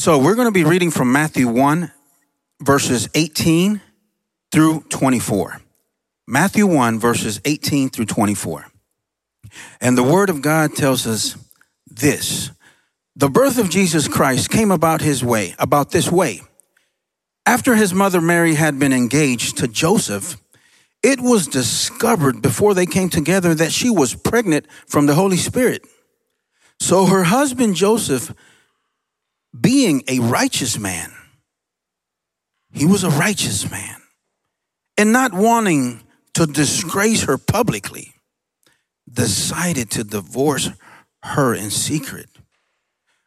So 0.00 0.16
we're 0.16 0.34
going 0.34 0.48
to 0.48 0.50
be 0.50 0.64
reading 0.64 0.90
from 0.90 1.12
Matthew 1.12 1.46
1, 1.46 1.92
verses 2.62 3.10
18 3.12 3.82
through 4.50 4.84
24. 4.88 5.60
Matthew 6.26 6.66
1, 6.66 6.98
verses 6.98 7.38
18 7.44 7.90
through 7.90 8.06
24. 8.06 8.64
And 9.78 9.98
the 9.98 10.02
Word 10.02 10.30
of 10.30 10.40
God 10.40 10.74
tells 10.74 11.06
us 11.06 11.36
this 11.86 12.50
The 13.14 13.28
birth 13.28 13.58
of 13.58 13.68
Jesus 13.68 14.08
Christ 14.08 14.48
came 14.48 14.70
about 14.70 15.02
his 15.02 15.22
way, 15.22 15.54
about 15.58 15.90
this 15.90 16.10
way. 16.10 16.40
After 17.44 17.74
his 17.74 17.92
mother 17.92 18.22
Mary 18.22 18.54
had 18.54 18.78
been 18.78 18.94
engaged 18.94 19.58
to 19.58 19.68
Joseph, 19.68 20.38
it 21.02 21.20
was 21.20 21.46
discovered 21.46 22.40
before 22.40 22.72
they 22.72 22.86
came 22.86 23.10
together 23.10 23.54
that 23.54 23.70
she 23.70 23.90
was 23.90 24.14
pregnant 24.14 24.66
from 24.86 25.04
the 25.04 25.14
Holy 25.14 25.36
Spirit. 25.36 25.84
So 26.78 27.04
her 27.04 27.24
husband 27.24 27.76
Joseph, 27.76 28.34
being 29.58 30.02
a 30.08 30.20
righteous 30.20 30.78
man, 30.78 31.12
he 32.72 32.86
was 32.86 33.04
a 33.04 33.10
righteous 33.10 33.70
man, 33.70 34.00
and 34.96 35.12
not 35.12 35.32
wanting 35.32 36.02
to 36.34 36.46
disgrace 36.46 37.24
her 37.24 37.38
publicly, 37.38 38.14
decided 39.12 39.90
to 39.90 40.04
divorce 40.04 40.70
her 41.22 41.54
in 41.54 41.70
secret. 41.70 42.28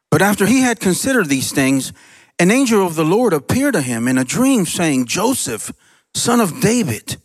But 0.09 0.21
after 0.21 0.45
he 0.45 0.61
had 0.61 0.79
considered 0.79 1.27
these 1.27 1.51
things, 1.51 1.91
an 2.39 2.51
angel 2.51 2.85
of 2.85 2.95
the 2.95 3.05
Lord 3.05 3.33
appeared 3.33 3.73
to 3.73 3.81
him 3.81 4.07
in 4.07 4.17
a 4.17 4.23
dream, 4.23 4.65
saying, 4.65 5.05
Joseph, 5.05 5.71
son 6.13 6.39
of 6.39 6.61
David. 6.61 7.17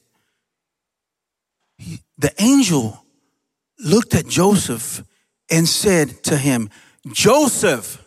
The 2.18 2.32
angel 2.38 3.04
looked 3.78 4.14
at 4.14 4.26
Joseph 4.26 5.04
and 5.50 5.68
said 5.68 6.22
to 6.24 6.36
him, 6.36 6.68
Joseph, 7.12 8.04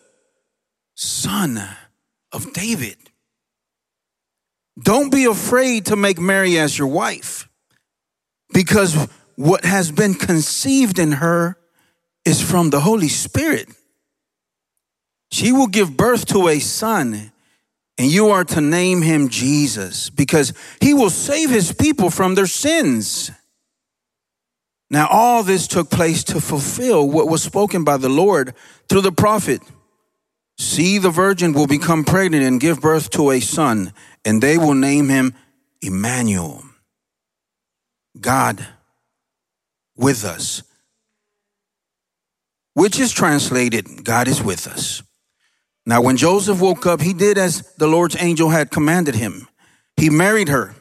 son 0.95 1.61
of 2.31 2.53
David, 2.53 2.97
don't 4.81 5.11
be 5.11 5.25
afraid 5.25 5.85
to 5.87 5.95
make 5.95 6.19
Mary 6.19 6.57
as 6.57 6.77
your 6.77 6.87
wife, 6.87 7.49
because 8.53 9.07
what 9.35 9.65
has 9.65 9.91
been 9.91 10.13
conceived 10.13 10.99
in 10.99 11.13
her 11.13 11.57
is 12.25 12.41
from 12.41 12.69
the 12.69 12.79
Holy 12.79 13.07
Spirit. 13.07 13.69
She 15.31 15.51
will 15.51 15.67
give 15.67 15.97
birth 15.97 16.25
to 16.27 16.47
a 16.47 16.59
son, 16.59 17.31
and 17.97 18.11
you 18.11 18.29
are 18.29 18.43
to 18.43 18.61
name 18.61 19.01
him 19.01 19.29
Jesus, 19.29 20.09
because 20.09 20.53
he 20.79 20.93
will 20.93 21.09
save 21.09 21.49
his 21.49 21.71
people 21.73 22.09
from 22.09 22.35
their 22.35 22.47
sins. 22.47 23.31
Now, 24.89 25.07
all 25.07 25.43
this 25.43 25.67
took 25.67 25.89
place 25.89 26.23
to 26.25 26.41
fulfill 26.41 27.09
what 27.09 27.29
was 27.29 27.41
spoken 27.41 27.83
by 27.83 27.97
the 27.97 28.09
Lord 28.09 28.53
through 28.89 29.01
the 29.01 29.11
prophet. 29.11 29.61
See, 30.57 30.97
the 30.97 31.09
virgin 31.09 31.53
will 31.53 31.67
become 31.67 32.03
pregnant 32.03 32.43
and 32.43 32.59
give 32.59 32.81
birth 32.81 33.09
to 33.11 33.31
a 33.31 33.39
son, 33.39 33.93
and 34.23 34.41
they 34.41 34.57
will 34.57 34.73
name 34.73 35.09
him 35.09 35.33
Emmanuel. 35.81 36.63
God 38.19 38.65
with 39.95 40.25
us, 40.25 40.63
which 42.73 42.99
is 42.99 43.11
translated, 43.11 44.03
God 44.03 44.27
is 44.27 44.43
with 44.43 44.67
us. 44.67 45.01
Now, 45.85 46.01
when 46.01 46.17
Joseph 46.17 46.61
woke 46.61 46.85
up, 46.85 47.01
he 47.01 47.13
did 47.13 47.37
as 47.37 47.73
the 47.75 47.87
Lord's 47.87 48.21
angel 48.21 48.49
had 48.49 48.69
commanded 48.69 49.15
him. 49.15 49.47
He 49.97 50.09
married 50.09 50.49
her 50.49 50.75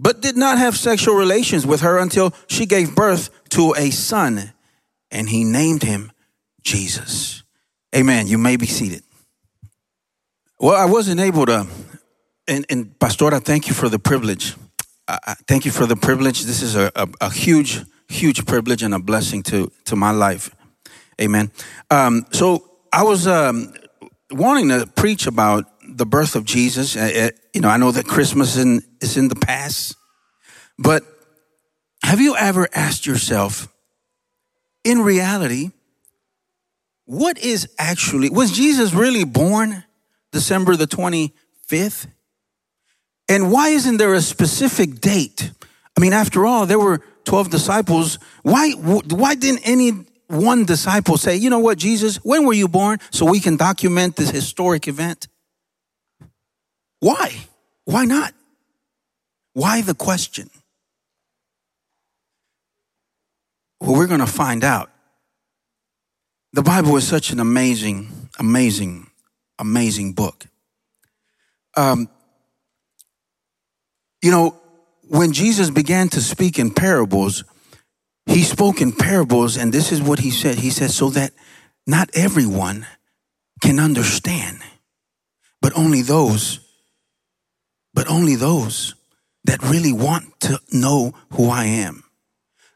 but 0.00 0.22
did 0.22 0.36
not 0.36 0.56
have 0.56 0.76
sexual 0.76 1.14
relations 1.14 1.66
with 1.66 1.82
her 1.82 1.98
until 1.98 2.32
she 2.46 2.64
gave 2.64 2.94
birth 2.94 3.28
to 3.50 3.74
a 3.76 3.90
son, 3.90 4.52
and 5.10 5.28
he 5.28 5.44
named 5.44 5.82
him 5.82 6.10
Jesus. 6.62 7.39
Amen. 7.94 8.26
You 8.26 8.38
may 8.38 8.56
be 8.56 8.66
seated. 8.66 9.02
Well, 10.60 10.76
I 10.76 10.84
wasn't 10.84 11.20
able 11.20 11.46
to, 11.46 11.66
and, 12.46 12.66
and 12.68 12.98
Pastora, 12.98 13.42
thank 13.42 13.66
you 13.66 13.74
for 13.74 13.88
the 13.88 13.98
privilege. 13.98 14.54
Uh, 15.08 15.34
thank 15.48 15.64
you 15.64 15.72
for 15.72 15.86
the 15.86 15.96
privilege. 15.96 16.44
This 16.44 16.62
is 16.62 16.76
a, 16.76 16.92
a, 16.94 17.08
a, 17.20 17.30
huge, 17.30 17.80
huge 18.08 18.46
privilege 18.46 18.82
and 18.82 18.94
a 18.94 19.00
blessing 19.00 19.42
to, 19.44 19.72
to 19.86 19.96
my 19.96 20.12
life. 20.12 20.54
Amen. 21.20 21.50
Um, 21.90 22.26
so 22.30 22.70
I 22.92 23.02
was 23.02 23.26
um, 23.26 23.74
wanting 24.30 24.68
to 24.68 24.86
preach 24.86 25.26
about 25.26 25.64
the 25.82 26.06
birth 26.06 26.36
of 26.36 26.44
Jesus. 26.44 26.94
You 26.94 27.60
know, 27.60 27.68
I 27.68 27.76
know 27.76 27.90
that 27.90 28.06
Christmas 28.06 28.56
in, 28.56 28.82
is 29.00 29.16
in 29.16 29.28
the 29.28 29.34
past, 29.34 29.96
but 30.78 31.02
have 32.04 32.20
you 32.20 32.36
ever 32.36 32.68
asked 32.72 33.06
yourself, 33.06 33.66
in 34.84 35.00
reality, 35.00 35.70
what 37.10 37.38
is 37.38 37.68
actually, 37.76 38.30
was 38.30 38.52
Jesus 38.52 38.94
really 38.94 39.24
born 39.24 39.82
December 40.30 40.76
the 40.76 40.86
25th? 40.86 42.06
And 43.28 43.50
why 43.50 43.70
isn't 43.70 43.96
there 43.96 44.14
a 44.14 44.22
specific 44.22 45.00
date? 45.00 45.50
I 45.98 46.00
mean, 46.00 46.12
after 46.12 46.46
all, 46.46 46.66
there 46.66 46.78
were 46.78 47.02
12 47.24 47.50
disciples. 47.50 48.20
Why, 48.44 48.70
why 48.70 49.34
didn't 49.34 49.62
any 49.64 49.90
one 50.28 50.64
disciple 50.64 51.16
say, 51.16 51.34
you 51.34 51.50
know 51.50 51.58
what, 51.58 51.78
Jesus, 51.78 52.18
when 52.18 52.46
were 52.46 52.52
you 52.52 52.68
born? 52.68 53.00
So 53.10 53.26
we 53.26 53.40
can 53.40 53.56
document 53.56 54.14
this 54.14 54.30
historic 54.30 54.86
event. 54.86 55.26
Why? 57.00 57.34
Why 57.86 58.04
not? 58.04 58.34
Why 59.52 59.82
the 59.82 59.94
question? 59.94 60.48
Well, 63.80 63.96
we're 63.96 64.06
going 64.06 64.20
to 64.20 64.28
find 64.28 64.62
out. 64.62 64.92
The 66.52 66.62
Bible 66.62 66.96
is 66.96 67.06
such 67.06 67.30
an 67.30 67.40
amazing, 67.40 68.28
amazing, 68.38 69.06
amazing 69.58 70.14
book. 70.14 70.46
Um, 71.76 72.08
you 74.22 74.30
know, 74.30 74.60
when 75.08 75.32
Jesus 75.32 75.70
began 75.70 76.08
to 76.10 76.20
speak 76.20 76.58
in 76.58 76.72
parables, 76.72 77.44
he 78.26 78.42
spoke 78.42 78.80
in 78.80 78.92
parables, 78.92 79.56
and 79.56 79.72
this 79.72 79.92
is 79.92 80.02
what 80.02 80.18
he 80.18 80.30
said. 80.30 80.56
He 80.56 80.70
said, 80.70 80.90
so 80.90 81.10
that 81.10 81.32
not 81.86 82.10
everyone 82.14 82.86
can 83.62 83.78
understand, 83.78 84.58
but 85.60 85.76
only 85.76 86.02
those 86.02 86.60
but 87.94 88.08
only 88.08 88.36
those 88.36 88.94
that 89.44 89.62
really 89.62 89.92
want 89.92 90.40
to 90.40 90.60
know 90.72 91.12
who 91.32 91.50
I 91.50 91.64
am. 91.64 92.04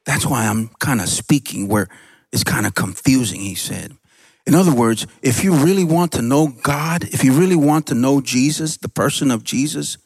That's 0.06 0.26
why 0.26 0.46
I'm 0.46 0.68
kind 0.80 1.00
of 1.00 1.08
speaking 1.08 1.68
where 1.68 1.88
it's 2.34 2.44
kind 2.44 2.66
of 2.66 2.74
confusing, 2.74 3.40
he 3.40 3.54
said. 3.54 3.96
In 4.44 4.54
other 4.54 4.74
words, 4.74 5.06
if 5.22 5.44
you 5.44 5.54
really 5.54 5.84
want 5.84 6.12
to 6.12 6.20
know 6.20 6.48
God, 6.48 7.04
if 7.04 7.22
you 7.22 7.32
really 7.32 7.56
want 7.56 7.86
to 7.86 7.94
know 7.94 8.20
Jesus, 8.20 8.76
the 8.76 8.88
person 8.88 9.30
of 9.30 9.44
Jesus, 9.44 9.98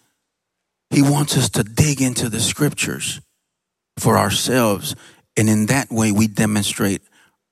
he 0.90 1.00
wants 1.00 1.38
us 1.38 1.48
to 1.50 1.64
dig 1.64 2.02
into 2.02 2.28
the 2.28 2.38
scriptures 2.38 3.22
for 3.98 4.18
ourselves. 4.18 4.94
And 5.38 5.48
in 5.48 5.66
that 5.66 5.90
way, 5.90 6.12
we 6.12 6.26
demonstrate 6.28 7.00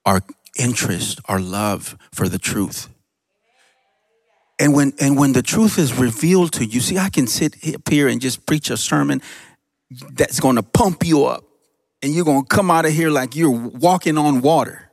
our 0.05 0.21
interest, 0.59 1.21
our 1.27 1.41
love 1.41 1.97
for 2.13 2.29
the 2.29 2.39
truth. 2.39 2.91
And 4.59 4.75
when 4.75 4.93
and 5.01 5.19
when 5.19 5.33
the 5.33 5.43
truth 5.43 5.79
is 5.79 5.95
revealed 5.95 6.53
to 6.53 6.67
you, 6.67 6.81
see, 6.81 6.99
I 6.99 7.09
can 7.09 7.27
sit 7.27 7.57
up 7.75 7.89
here 7.89 8.09
and 8.09 8.21
just 8.21 8.45
preach 8.45 8.69
a 8.69 8.77
sermon 8.77 9.23
that's 10.13 10.39
going 10.39 10.57
to 10.57 10.63
pump 10.63 11.07
you 11.07 11.25
up, 11.25 11.45
and 12.07 12.15
you're 12.15 12.25
going 12.25 12.43
to 12.43 12.49
come 12.49 12.71
out 12.71 12.87
of 12.87 12.93
here 12.93 13.11
like 13.11 13.35
you're 13.35 13.51
walking 13.51 14.17
on 14.17 14.41
water. 14.41 14.91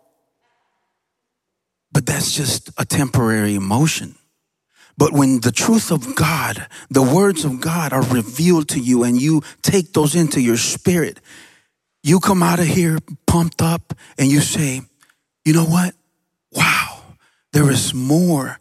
But 1.91 2.07
that's 2.07 2.35
just 2.35 2.71
a 2.79 2.85
temporary 2.85 3.53
emotion. 3.53 4.15
But 4.97 5.13
when 5.13 5.41
the 5.41 5.51
truth 5.51 5.91
of 5.91 6.15
God, 6.15 6.67
the 6.89 7.03
words 7.03 7.45
of 7.45 7.61
God 7.61 7.93
are 7.93 8.01
revealed 8.01 8.67
to 8.69 8.79
you 8.79 9.03
and 9.03 9.21
you 9.21 9.43
take 9.61 9.93
those 9.93 10.15
into 10.15 10.41
your 10.41 10.57
spirit, 10.57 11.19
you 12.01 12.19
come 12.19 12.41
out 12.41 12.59
of 12.59 12.65
here 12.65 12.97
pumped 13.27 13.61
up 13.61 13.93
and 14.17 14.31
you 14.31 14.39
say, 14.39 14.81
you 15.45 15.53
know 15.53 15.65
what? 15.65 15.93
Wow, 16.51 17.03
there 17.51 17.69
is 17.69 17.93
more 17.93 18.59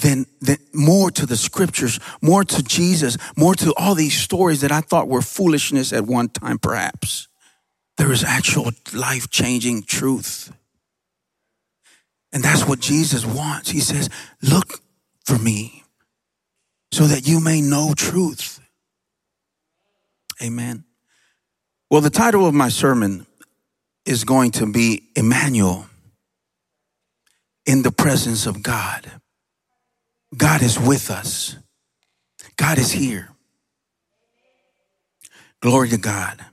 than, 0.00 0.26
than 0.40 0.58
more 0.72 1.10
to 1.10 1.26
the 1.26 1.36
scriptures, 1.36 2.00
more 2.20 2.44
to 2.44 2.62
Jesus, 2.62 3.16
more 3.36 3.54
to 3.56 3.72
all 3.76 3.94
these 3.94 4.18
stories 4.18 4.60
that 4.62 4.72
I 4.72 4.80
thought 4.80 5.08
were 5.08 5.22
foolishness 5.22 5.92
at 5.92 6.06
one 6.06 6.28
time, 6.28 6.58
perhaps. 6.58 7.28
There 7.96 8.12
is 8.12 8.24
actual 8.24 8.70
life 8.94 9.30
changing 9.30 9.82
truth. 9.82 10.52
And 12.32 12.42
that's 12.42 12.66
what 12.66 12.80
Jesus 12.80 13.26
wants. 13.26 13.70
He 13.70 13.80
says, 13.80 14.08
Look 14.42 14.80
for 15.24 15.38
me 15.38 15.84
so 16.92 17.04
that 17.04 17.26
you 17.26 17.40
may 17.40 17.60
know 17.60 17.92
truth. 17.96 18.60
Amen. 20.42 20.84
Well, 21.90 22.00
the 22.00 22.10
title 22.10 22.46
of 22.46 22.54
my 22.54 22.68
sermon 22.68 23.26
is 24.06 24.24
going 24.24 24.52
to 24.52 24.66
be 24.66 25.10
Emmanuel 25.14 25.86
in 27.66 27.82
the 27.82 27.92
presence 27.92 28.46
of 28.46 28.62
God. 28.62 29.10
God 30.36 30.62
is 30.62 30.78
with 30.78 31.10
us. 31.10 31.56
God 32.56 32.78
is 32.78 32.92
here. 32.92 33.30
Glory 35.60 35.88
to 35.90 35.98
God. 35.98 36.44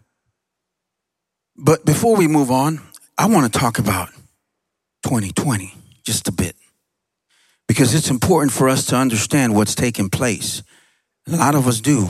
But 1.56 1.85
before 1.85 2.15
we 2.15 2.27
move 2.27 2.51
on, 2.51 2.81
I 3.18 3.27
want 3.27 3.51
to 3.51 3.59
talk 3.59 3.79
about 3.79 4.09
2020 5.03 5.74
just 6.03 6.27
a 6.27 6.31
bit. 6.31 6.56
because 7.68 7.94
it's 7.94 8.09
important 8.09 8.51
for 8.51 8.69
us 8.69 8.85
to 8.85 8.95
understand 8.95 9.53
what's 9.56 9.75
taking 9.75 10.09
place. 10.09 10.63
A 11.27 11.35
lot 11.35 11.56
of 11.56 11.68
us 11.68 11.81
do. 11.81 12.09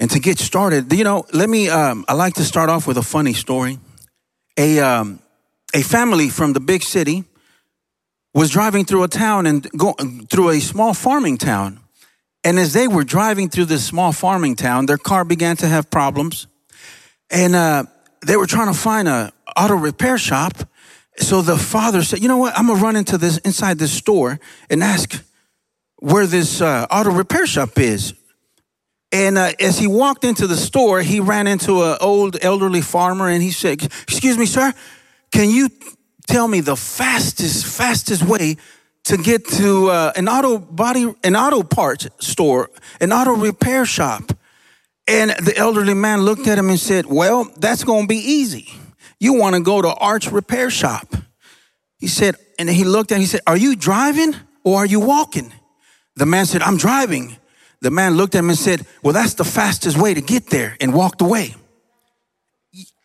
And 0.00 0.10
to 0.12 0.20
get 0.20 0.38
started, 0.38 0.92
you 0.92 1.02
know, 1.02 1.26
let 1.32 1.48
me, 1.48 1.68
um, 1.68 2.04
I 2.08 2.14
like 2.14 2.34
to 2.34 2.44
start 2.44 2.70
off 2.70 2.86
with 2.86 2.96
a 2.96 3.02
funny 3.02 3.34
story. 3.34 3.78
A, 4.56 4.78
um, 4.78 5.18
a 5.74 5.82
family 5.82 6.28
from 6.28 6.52
the 6.52 6.60
big 6.60 6.82
city 6.82 7.24
was 8.38 8.50
driving 8.50 8.84
through 8.84 9.02
a 9.02 9.08
town 9.08 9.46
and 9.46 9.68
going 9.72 10.24
through 10.28 10.50
a 10.50 10.60
small 10.60 10.94
farming 10.94 11.38
town. 11.38 11.80
And 12.44 12.56
as 12.56 12.72
they 12.72 12.86
were 12.86 13.02
driving 13.02 13.48
through 13.48 13.64
this 13.64 13.84
small 13.84 14.12
farming 14.12 14.54
town, 14.54 14.86
their 14.86 14.96
car 14.96 15.24
began 15.24 15.56
to 15.56 15.66
have 15.66 15.90
problems. 15.90 16.46
And 17.30 17.56
uh, 17.56 17.84
they 18.24 18.36
were 18.36 18.46
trying 18.46 18.72
to 18.72 18.78
find 18.78 19.08
a 19.08 19.32
auto 19.56 19.74
repair 19.74 20.18
shop. 20.18 20.52
So 21.16 21.42
the 21.42 21.58
father 21.58 22.04
said, 22.04 22.20
"You 22.20 22.28
know 22.28 22.36
what? 22.36 22.56
I'm 22.56 22.68
gonna 22.68 22.80
run 22.80 22.94
into 22.94 23.18
this 23.18 23.38
inside 23.38 23.80
this 23.80 23.92
store 23.92 24.38
and 24.70 24.84
ask 24.84 25.20
where 25.96 26.28
this 26.28 26.60
uh, 26.60 26.86
auto 26.92 27.10
repair 27.10 27.44
shop 27.44 27.76
is." 27.76 28.14
And 29.10 29.36
uh, 29.36 29.50
as 29.58 29.80
he 29.80 29.88
walked 29.88 30.22
into 30.22 30.46
the 30.46 30.56
store, 30.56 31.02
he 31.02 31.18
ran 31.18 31.48
into 31.48 31.82
an 31.82 31.96
old 32.00 32.36
elderly 32.40 32.82
farmer 32.82 33.28
and 33.28 33.42
he 33.42 33.50
said, 33.50 33.82
Excuse 33.82 34.36
me, 34.36 34.44
sir, 34.44 34.74
can 35.32 35.48
you 35.48 35.70
tell 36.28 36.46
me 36.46 36.60
the 36.60 36.76
fastest, 36.76 37.66
fastest 37.66 38.22
way 38.22 38.56
to 39.04 39.16
get 39.16 39.46
to 39.48 39.90
uh, 39.90 40.12
an 40.14 40.28
auto 40.28 40.58
body, 40.58 41.12
an 41.24 41.34
auto 41.34 41.62
parts 41.62 42.08
store, 42.20 42.70
an 43.00 43.12
auto 43.12 43.32
repair 43.32 43.84
shop? 43.84 44.32
And 45.08 45.30
the 45.30 45.56
elderly 45.56 45.94
man 45.94 46.20
looked 46.20 46.46
at 46.46 46.58
him 46.58 46.68
and 46.68 46.78
said, 46.78 47.06
Well, 47.06 47.50
that's 47.56 47.82
going 47.82 48.04
to 48.04 48.08
be 48.08 48.18
easy. 48.18 48.68
You 49.18 49.34
want 49.34 49.56
to 49.56 49.62
go 49.62 49.82
to 49.82 49.88
Arch 49.88 50.30
Repair 50.30 50.70
Shop. 50.70 51.16
He 51.98 52.06
said, 52.06 52.36
and 52.58 52.68
he 52.68 52.84
looked 52.84 53.10
at 53.10 53.16
him, 53.16 53.22
he 53.22 53.26
said, 53.26 53.40
Are 53.46 53.56
you 53.56 53.74
driving 53.74 54.34
or 54.64 54.78
are 54.78 54.86
you 54.86 55.00
walking? 55.00 55.52
The 56.16 56.26
man 56.26 56.46
said, 56.46 56.62
I'm 56.62 56.76
driving. 56.76 57.36
The 57.80 57.90
man 57.90 58.16
looked 58.16 58.34
at 58.34 58.40
him 58.40 58.50
and 58.50 58.58
said, 58.58 58.86
Well, 59.02 59.12
that's 59.12 59.34
the 59.34 59.44
fastest 59.44 59.96
way 59.96 60.14
to 60.14 60.20
get 60.20 60.50
there, 60.50 60.76
and 60.80 60.92
walked 60.92 61.20
away. 61.20 61.54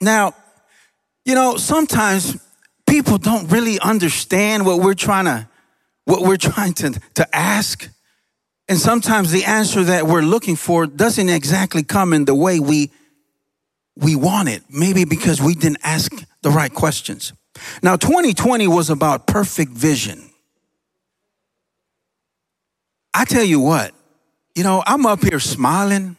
Now, 0.01 0.35
you 1.25 1.35
know, 1.35 1.57
sometimes 1.57 2.37
people 2.93 3.17
don't 3.17 3.47
really 3.47 3.79
understand 3.79 4.67
what 4.67 4.79
we're 4.79 4.93
trying 4.93 5.25
to 5.25 5.47
what 6.05 6.21
we're 6.21 6.37
trying 6.37 6.73
to, 6.73 6.91
to 7.15 7.35
ask. 7.35 7.89
And 8.69 8.77
sometimes 8.77 9.31
the 9.31 9.45
answer 9.45 9.83
that 9.85 10.05
we're 10.05 10.21
looking 10.21 10.55
for 10.55 10.85
doesn't 10.85 11.27
exactly 11.27 11.81
come 11.81 12.13
in 12.13 12.25
the 12.25 12.35
way 12.35 12.59
we 12.59 12.91
we 13.95 14.15
want 14.15 14.47
it. 14.49 14.61
Maybe 14.69 15.05
because 15.05 15.41
we 15.41 15.55
didn't 15.55 15.79
ask 15.83 16.11
the 16.43 16.51
right 16.51 16.71
questions. 16.71 17.33
Now, 17.81 17.95
2020 17.95 18.67
was 18.67 18.91
about 18.91 19.25
perfect 19.25 19.71
vision. 19.71 20.29
I 23.11 23.25
tell 23.25 23.43
you 23.43 23.59
what, 23.59 23.91
you 24.53 24.63
know, 24.63 24.83
I'm 24.85 25.07
up 25.07 25.23
here 25.23 25.39
smiling, 25.39 26.15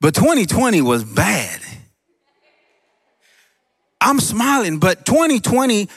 but 0.00 0.14
2020 0.14 0.82
was 0.82 1.02
bad. 1.02 1.60
I'm 4.06 4.20
smiling, 4.20 4.78
but 4.78 5.04
2020, 5.04 5.88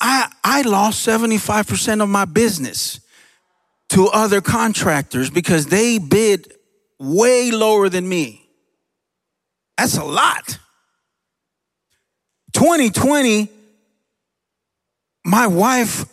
I, 0.00 0.28
I 0.42 0.62
lost 0.62 1.06
75% 1.06 2.02
of 2.02 2.08
my 2.08 2.24
business 2.24 2.98
to 3.90 4.08
other 4.08 4.40
contractors 4.40 5.30
because 5.30 5.66
they 5.66 5.98
bid 5.98 6.52
way 6.98 7.52
lower 7.52 7.88
than 7.88 8.08
me. 8.08 8.44
That's 9.76 9.96
a 9.96 10.02
lot. 10.02 10.58
2020, 12.54 13.48
my 15.24 15.46
wife 15.46 16.06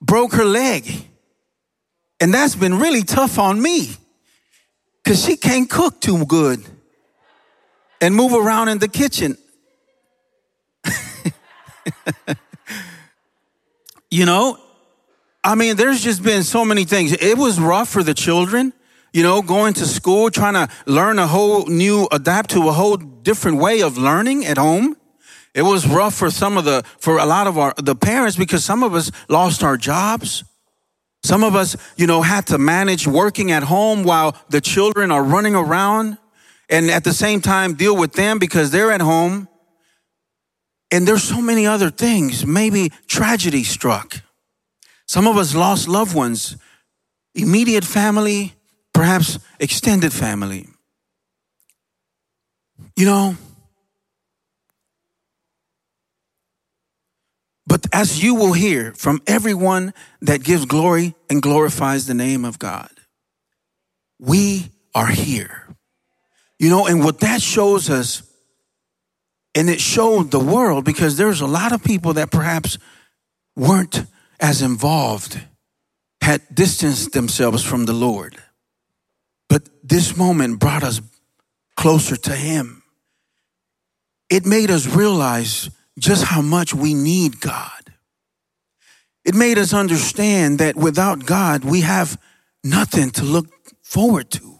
broke 0.00 0.32
her 0.32 0.44
leg. 0.46 0.90
And 2.18 2.32
that's 2.32 2.54
been 2.54 2.78
really 2.78 3.02
tough 3.02 3.38
on 3.38 3.60
me 3.60 3.90
because 5.04 5.22
she 5.22 5.36
can't 5.36 5.68
cook 5.68 6.00
too 6.00 6.24
good 6.24 6.64
and 8.00 8.14
move 8.14 8.32
around 8.32 8.68
in 8.68 8.78
the 8.78 8.88
kitchen. 8.88 9.36
you 14.10 14.26
know, 14.26 14.58
I 15.44 15.54
mean, 15.54 15.76
there's 15.76 16.02
just 16.02 16.22
been 16.22 16.42
so 16.42 16.64
many 16.64 16.84
things. 16.84 17.12
It 17.12 17.36
was 17.36 17.58
rough 17.60 17.88
for 17.88 18.02
the 18.02 18.14
children, 18.14 18.72
you 19.12 19.22
know, 19.22 19.42
going 19.42 19.74
to 19.74 19.86
school, 19.86 20.30
trying 20.30 20.54
to 20.54 20.68
learn 20.86 21.18
a 21.18 21.26
whole 21.26 21.66
new, 21.66 22.08
adapt 22.12 22.50
to 22.50 22.68
a 22.68 22.72
whole 22.72 22.96
different 22.96 23.58
way 23.58 23.82
of 23.82 23.98
learning 23.98 24.46
at 24.46 24.56
home. 24.56 24.96
It 25.54 25.62
was 25.62 25.86
rough 25.86 26.14
for 26.14 26.30
some 26.30 26.56
of 26.56 26.64
the, 26.64 26.82
for 26.98 27.18
a 27.18 27.26
lot 27.26 27.46
of 27.46 27.58
our, 27.58 27.74
the 27.76 27.94
parents 27.94 28.36
because 28.36 28.64
some 28.64 28.82
of 28.82 28.94
us 28.94 29.10
lost 29.28 29.62
our 29.62 29.76
jobs. 29.76 30.44
Some 31.24 31.44
of 31.44 31.54
us, 31.54 31.76
you 31.96 32.06
know, 32.06 32.22
had 32.22 32.46
to 32.48 32.58
manage 32.58 33.06
working 33.06 33.50
at 33.50 33.64
home 33.64 34.02
while 34.02 34.36
the 34.48 34.60
children 34.60 35.10
are 35.10 35.22
running 35.22 35.54
around 35.54 36.18
and 36.68 36.90
at 36.90 37.04
the 37.04 37.12
same 37.12 37.40
time 37.40 37.74
deal 37.74 37.96
with 37.96 38.14
them 38.14 38.38
because 38.38 38.70
they're 38.70 38.90
at 38.90 39.02
home. 39.02 39.48
And 40.92 41.08
there's 41.08 41.24
so 41.24 41.40
many 41.40 41.66
other 41.66 41.90
things. 41.90 42.46
Maybe 42.46 42.92
tragedy 43.08 43.64
struck. 43.64 44.22
Some 45.06 45.26
of 45.26 45.36
us 45.36 45.54
lost 45.54 45.88
loved 45.88 46.14
ones, 46.14 46.56
immediate 47.34 47.84
family, 47.84 48.54
perhaps 48.92 49.38
extended 49.58 50.12
family. 50.12 50.68
You 52.94 53.06
know, 53.06 53.36
But 57.72 57.86
as 57.90 58.22
you 58.22 58.34
will 58.34 58.52
hear 58.52 58.92
from 58.92 59.22
everyone 59.26 59.94
that 60.20 60.44
gives 60.44 60.66
glory 60.66 61.14
and 61.30 61.40
glorifies 61.40 62.06
the 62.06 62.12
name 62.12 62.44
of 62.44 62.58
God, 62.58 62.90
we 64.18 64.70
are 64.94 65.06
here. 65.06 65.68
You 66.58 66.68
know, 66.68 66.86
and 66.86 67.02
what 67.02 67.20
that 67.20 67.40
shows 67.40 67.88
us, 67.88 68.22
and 69.54 69.68
it 69.68 69.80
showed 69.80 70.30
the 70.30 70.40
world 70.40 70.84
because 70.84 71.16
there's 71.16 71.40
a 71.40 71.46
lot 71.46 71.72
of 71.72 71.84
people 71.84 72.14
that 72.14 72.30
perhaps 72.30 72.78
weren't 73.56 74.04
as 74.42 74.60
involved, 74.60 75.40
had 76.20 76.42
distanced 76.52 77.12
themselves 77.12 77.62
from 77.62 77.86
the 77.86 77.92
Lord. 77.92 78.36
But 79.48 79.68
this 79.84 80.16
moment 80.16 80.58
brought 80.58 80.82
us 80.82 81.00
closer 81.76 82.16
to 82.16 82.34
Him. 82.34 82.82
It 84.28 84.44
made 84.44 84.70
us 84.70 84.86
realize 84.86 85.70
just 85.98 86.24
how 86.24 86.42
much 86.42 86.74
we 86.74 86.94
need 86.94 87.40
God. 87.40 87.70
It 89.24 89.34
made 89.34 89.58
us 89.58 89.72
understand 89.72 90.58
that 90.58 90.74
without 90.74 91.24
God, 91.24 91.64
we 91.64 91.82
have 91.82 92.18
nothing 92.64 93.10
to 93.12 93.22
look 93.22 93.46
forward 93.82 94.30
to. 94.32 94.58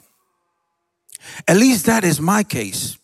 At 1.49 1.57
least 1.57 1.87
that 1.87 2.05
is 2.05 2.21
my 2.21 2.45
case. 2.45 2.99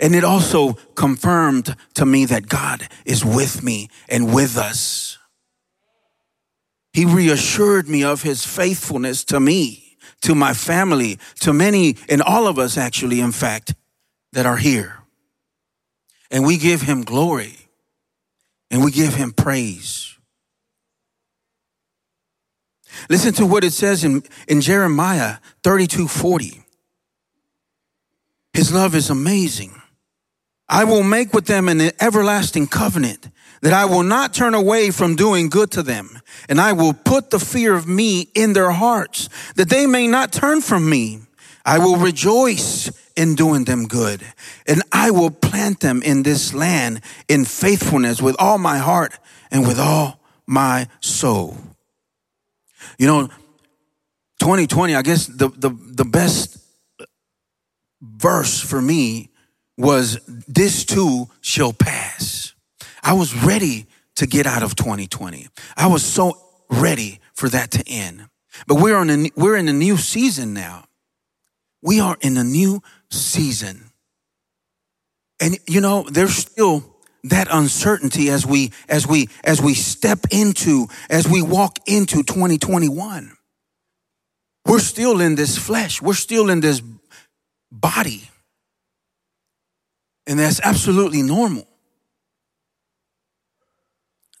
And 0.00 0.14
it 0.14 0.24
also 0.24 0.74
confirmed 0.94 1.76
to 1.94 2.06
me 2.06 2.24
that 2.26 2.48
God 2.48 2.88
is 3.04 3.24
with 3.24 3.62
me 3.62 3.88
and 4.08 4.34
with 4.34 4.56
us. 4.56 5.18
He 6.92 7.04
reassured 7.04 7.88
me 7.88 8.04
of 8.04 8.22
his 8.22 8.46
faithfulness 8.46 9.24
to 9.24 9.40
me, 9.40 9.96
to 10.22 10.34
my 10.34 10.54
family, 10.54 11.18
to 11.40 11.52
many, 11.52 11.96
and 12.08 12.22
all 12.22 12.46
of 12.46 12.58
us 12.58 12.78
actually, 12.78 13.20
in 13.20 13.32
fact, 13.32 13.74
that 14.32 14.46
are 14.46 14.56
here 14.56 15.04
and 16.34 16.44
we 16.44 16.56
give 16.58 16.82
him 16.82 17.02
glory 17.02 17.56
and 18.68 18.84
we 18.84 18.90
give 18.90 19.14
him 19.14 19.30
praise. 19.30 20.18
Listen 23.08 23.32
to 23.34 23.46
what 23.46 23.62
it 23.62 23.72
says 23.72 24.02
in, 24.02 24.24
in 24.48 24.60
Jeremiah 24.60 25.36
32 25.62 26.08
40. 26.08 26.63
His 28.54 28.72
love 28.72 28.94
is 28.94 29.10
amazing. 29.10 29.82
I 30.68 30.84
will 30.84 31.02
make 31.02 31.34
with 31.34 31.46
them 31.46 31.68
an 31.68 31.90
everlasting 32.00 32.68
covenant 32.68 33.28
that 33.60 33.72
I 33.72 33.84
will 33.84 34.02
not 34.02 34.32
turn 34.32 34.54
away 34.54 34.90
from 34.90 35.16
doing 35.16 35.48
good 35.48 35.70
to 35.72 35.82
them. 35.82 36.20
And 36.48 36.60
I 36.60 36.72
will 36.72 36.94
put 36.94 37.30
the 37.30 37.38
fear 37.38 37.74
of 37.74 37.86
me 37.86 38.28
in 38.34 38.52
their 38.52 38.70
hearts 38.70 39.28
that 39.56 39.68
they 39.68 39.86
may 39.86 40.06
not 40.06 40.32
turn 40.32 40.60
from 40.60 40.88
me. 40.88 41.20
I 41.66 41.78
will 41.78 41.96
rejoice 41.96 42.90
in 43.16 43.34
doing 43.34 43.64
them 43.64 43.86
good. 43.86 44.22
And 44.66 44.82
I 44.92 45.10
will 45.10 45.30
plant 45.30 45.80
them 45.80 46.02
in 46.02 46.22
this 46.22 46.54
land 46.54 47.00
in 47.28 47.44
faithfulness 47.44 48.22
with 48.22 48.36
all 48.38 48.58
my 48.58 48.78
heart 48.78 49.18
and 49.50 49.66
with 49.66 49.78
all 49.78 50.20
my 50.46 50.88
soul. 51.00 51.56
You 52.98 53.06
know, 53.06 53.28
2020, 54.40 54.94
I 54.94 55.02
guess 55.02 55.26
the, 55.26 55.48
the, 55.48 55.70
the 55.70 56.04
best 56.04 56.63
verse 58.16 58.60
for 58.60 58.80
me 58.80 59.30
was 59.76 60.18
this 60.46 60.84
too 60.84 61.28
shall 61.40 61.72
pass. 61.72 62.54
I 63.02 63.14
was 63.14 63.34
ready 63.34 63.86
to 64.16 64.26
get 64.26 64.46
out 64.46 64.62
of 64.62 64.76
2020. 64.76 65.48
I 65.76 65.86
was 65.88 66.04
so 66.04 66.38
ready 66.70 67.20
for 67.34 67.48
that 67.48 67.70
to 67.72 67.84
end. 67.86 68.28
But 68.66 68.76
we're 68.76 68.96
on 68.96 69.10
a, 69.10 69.30
we're 69.36 69.56
in 69.56 69.68
a 69.68 69.72
new 69.72 69.96
season 69.96 70.54
now. 70.54 70.84
We 71.82 72.00
are 72.00 72.16
in 72.20 72.36
a 72.36 72.44
new 72.44 72.82
season. 73.10 73.90
And 75.40 75.58
you 75.68 75.80
know, 75.80 76.06
there's 76.08 76.34
still 76.34 76.94
that 77.24 77.48
uncertainty 77.50 78.28
as 78.30 78.46
we 78.46 78.70
as 78.88 79.06
we 79.06 79.28
as 79.42 79.60
we 79.60 79.74
step 79.74 80.20
into 80.30 80.86
as 81.08 81.26
we 81.26 81.42
walk 81.42 81.78
into 81.86 82.22
2021 82.22 83.32
we're 84.66 84.78
still 84.78 85.22
in 85.22 85.34
this 85.34 85.56
flesh 85.56 86.02
we're 86.02 86.12
still 86.12 86.50
in 86.50 86.60
this 86.60 86.82
body. 87.74 88.28
And 90.26 90.38
that's 90.38 90.60
absolutely 90.62 91.22
normal. 91.22 91.66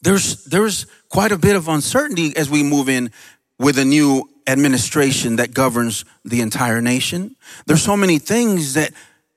There's 0.00 0.44
there's 0.44 0.86
quite 1.08 1.32
a 1.32 1.38
bit 1.38 1.56
of 1.56 1.68
uncertainty 1.68 2.36
as 2.36 2.48
we 2.48 2.62
move 2.62 2.88
in 2.88 3.10
with 3.58 3.78
a 3.78 3.84
new 3.84 4.28
administration 4.46 5.36
that 5.36 5.54
governs 5.54 6.04
the 6.24 6.40
entire 6.40 6.80
nation. 6.80 7.36
There's 7.66 7.82
so 7.82 7.96
many 7.96 8.18
things 8.18 8.74
that 8.74 8.92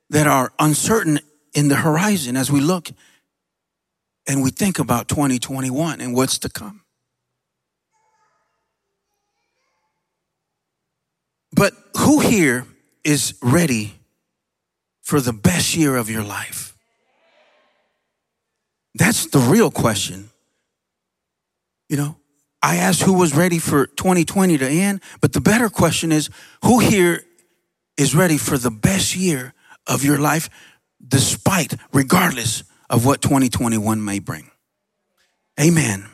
that 0.10 0.27
are 0.27 0.51
uncertain 0.60 1.20
in 1.54 1.70
the 1.70 1.75
horizon 1.75 2.38
as 2.38 2.51
we 2.51 2.60
look 2.60 2.89
and 4.27 4.44
we 4.44 4.51
think 4.51 4.77
about 4.77 5.08
2021 5.08 6.01
and 6.01 6.13
what's 6.13 6.39
to 6.39 6.50
come. 6.50 6.82
But 11.54 11.74
who 11.98 12.20
here 12.20 12.68
is 13.08 13.36
ready 13.42 13.94
for 15.02 15.22
the 15.22 15.32
best 15.32 15.78
year 15.78 15.96
of 15.96 16.10
your 16.10 16.24
life? 16.24 16.76
That's 18.94 19.28
the 19.28 19.40
real 19.40 19.72
question. 19.72 20.30
You 21.88 21.96
know, 21.96 22.18
I 22.62 22.76
asked 22.76 23.04
who 23.04 23.14
was 23.14 23.34
ready 23.34 23.60
for 23.60 23.88
2020 23.88 24.58
to 24.58 24.68
end, 24.68 25.00
but 25.22 25.32
the 25.32 25.40
better 25.40 25.70
question 25.70 26.12
is 26.12 26.30
who 26.66 26.80
here 26.80 27.24
is 27.96 28.14
ready 28.14 28.38
for 28.38 28.58
the 28.58 28.72
best 28.72 29.16
year 29.16 29.54
of 29.88 30.04
your 30.04 30.18
life, 30.18 30.50
despite, 31.08 31.76
regardless 31.94 32.64
of 32.90 33.06
what 33.06 33.22
2021 33.22 34.04
may 34.04 34.20
bring. 34.20 34.52
Amen. 35.58 36.10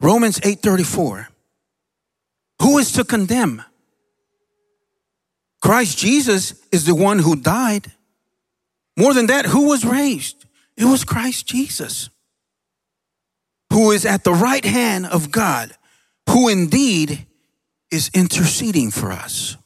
Romans 0.00 0.40
8:34. 0.40 1.28
Who 2.60 2.78
is 2.78 2.90
to 2.92 3.04
condemn? 3.04 3.62
Christ 5.60 5.98
Jesus 5.98 6.54
is 6.70 6.86
the 6.86 6.94
one 6.94 7.18
who 7.18 7.36
died. 7.36 7.92
More 8.96 9.14
than 9.14 9.26
that, 9.26 9.46
who 9.46 9.68
was 9.68 9.84
raised? 9.84 10.44
It 10.76 10.84
was 10.84 11.04
Christ 11.04 11.46
Jesus, 11.46 12.10
who 13.72 13.90
is 13.90 14.04
at 14.04 14.24
the 14.24 14.32
right 14.32 14.64
hand 14.64 15.06
of 15.06 15.30
God, 15.30 15.72
who 16.28 16.48
indeed 16.48 17.26
is 17.90 18.10
interceding 18.14 18.90
for 18.90 19.12
us. 19.12 19.56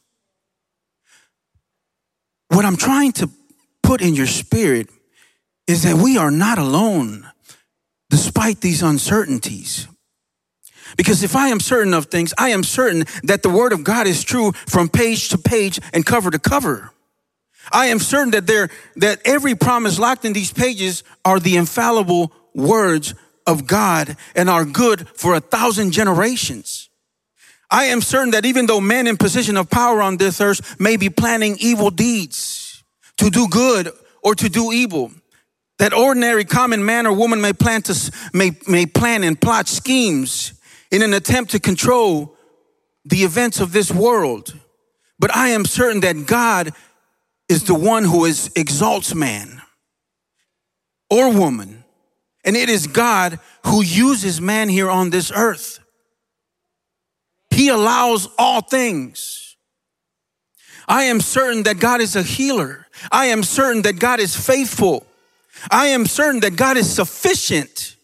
What 2.48 2.64
I'm 2.64 2.76
trying 2.76 3.12
to 3.12 3.30
put 3.82 4.00
in 4.00 4.14
your 4.14 4.26
spirit 4.26 4.88
is 5.66 5.82
that 5.84 5.96
we 5.96 6.18
are 6.18 6.30
not 6.30 6.58
alone 6.58 7.28
despite 8.08 8.60
these 8.60 8.82
uncertainties. 8.82 9.86
Because 10.96 11.22
if 11.22 11.36
I 11.36 11.48
am 11.48 11.60
certain 11.60 11.94
of 11.94 12.06
things, 12.06 12.34
I 12.38 12.50
am 12.50 12.64
certain 12.64 13.04
that 13.24 13.42
the 13.42 13.50
word 13.50 13.72
of 13.72 13.84
God 13.84 14.06
is 14.06 14.24
true 14.24 14.52
from 14.52 14.88
page 14.88 15.28
to 15.30 15.38
page 15.38 15.80
and 15.92 16.04
cover 16.04 16.30
to 16.30 16.38
cover. 16.38 16.90
I 17.72 17.86
am 17.86 17.98
certain 17.98 18.32
that 18.32 18.46
there, 18.46 18.68
that 18.96 19.20
every 19.24 19.54
promise 19.54 19.98
locked 19.98 20.24
in 20.24 20.32
these 20.32 20.52
pages 20.52 21.04
are 21.24 21.38
the 21.38 21.56
infallible 21.56 22.32
words 22.54 23.14
of 23.46 23.66
God 23.66 24.16
and 24.34 24.48
are 24.48 24.64
good 24.64 25.08
for 25.08 25.34
a 25.34 25.40
thousand 25.40 25.92
generations. 25.92 26.88
I 27.70 27.84
am 27.84 28.00
certain 28.00 28.32
that 28.32 28.44
even 28.44 28.66
though 28.66 28.80
men 28.80 29.06
in 29.06 29.16
position 29.16 29.56
of 29.56 29.70
power 29.70 30.02
on 30.02 30.16
this 30.16 30.40
earth 30.40 30.80
may 30.80 30.96
be 30.96 31.08
planning 31.08 31.56
evil 31.60 31.90
deeds 31.90 32.82
to 33.18 33.30
do 33.30 33.46
good 33.48 33.92
or 34.22 34.34
to 34.34 34.48
do 34.48 34.72
evil, 34.72 35.12
that 35.78 35.92
ordinary 35.92 36.44
common 36.44 36.84
man 36.84 37.06
or 37.06 37.12
woman 37.12 37.40
may 37.40 37.52
plan 37.52 37.82
to, 37.82 38.12
may, 38.32 38.52
may 38.66 38.86
plan 38.86 39.22
and 39.22 39.40
plot 39.40 39.68
schemes 39.68 40.59
in 40.90 41.02
an 41.02 41.14
attempt 41.14 41.52
to 41.52 41.60
control 41.60 42.36
the 43.04 43.18
events 43.18 43.60
of 43.60 43.72
this 43.72 43.90
world. 43.90 44.58
But 45.18 45.34
I 45.34 45.48
am 45.48 45.64
certain 45.64 46.00
that 46.00 46.26
God 46.26 46.72
is 47.48 47.64
the 47.64 47.74
one 47.74 48.04
who 48.04 48.24
is, 48.24 48.50
exalts 48.56 49.14
man 49.14 49.60
or 51.08 51.32
woman. 51.32 51.84
And 52.44 52.56
it 52.56 52.68
is 52.68 52.86
God 52.86 53.38
who 53.66 53.82
uses 53.82 54.40
man 54.40 54.68
here 54.68 54.88
on 54.90 55.10
this 55.10 55.30
earth. 55.30 55.80
He 57.50 57.68
allows 57.68 58.28
all 58.38 58.62
things. 58.62 59.56
I 60.88 61.04
am 61.04 61.20
certain 61.20 61.64
that 61.64 61.78
God 61.78 62.00
is 62.00 62.16
a 62.16 62.22
healer. 62.22 62.86
I 63.12 63.26
am 63.26 63.42
certain 63.42 63.82
that 63.82 63.98
God 63.98 64.20
is 64.20 64.34
faithful. 64.34 65.06
I 65.70 65.88
am 65.88 66.06
certain 66.06 66.40
that 66.40 66.56
God 66.56 66.76
is 66.76 66.92
sufficient. 66.92 67.96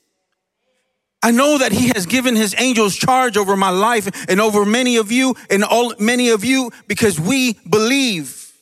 I 1.27 1.33
know 1.33 1.59
that 1.59 1.73
he 1.73 1.89
has 1.89 2.07
given 2.07 2.37
his 2.37 2.55
angels 2.57 2.95
charge 2.95 3.37
over 3.37 3.57
my 3.57 3.71
life 3.71 4.29
and 4.31 4.41
over 4.41 4.65
many 4.65 4.97
of 4.97 5.11
you 5.11 5.35
and 5.51 5.65
all 5.65 5.93
many 5.99 6.29
of 6.29 6.45
you 6.45 6.71
because 6.87 7.19
we 7.19 7.55
believe. 7.69 8.53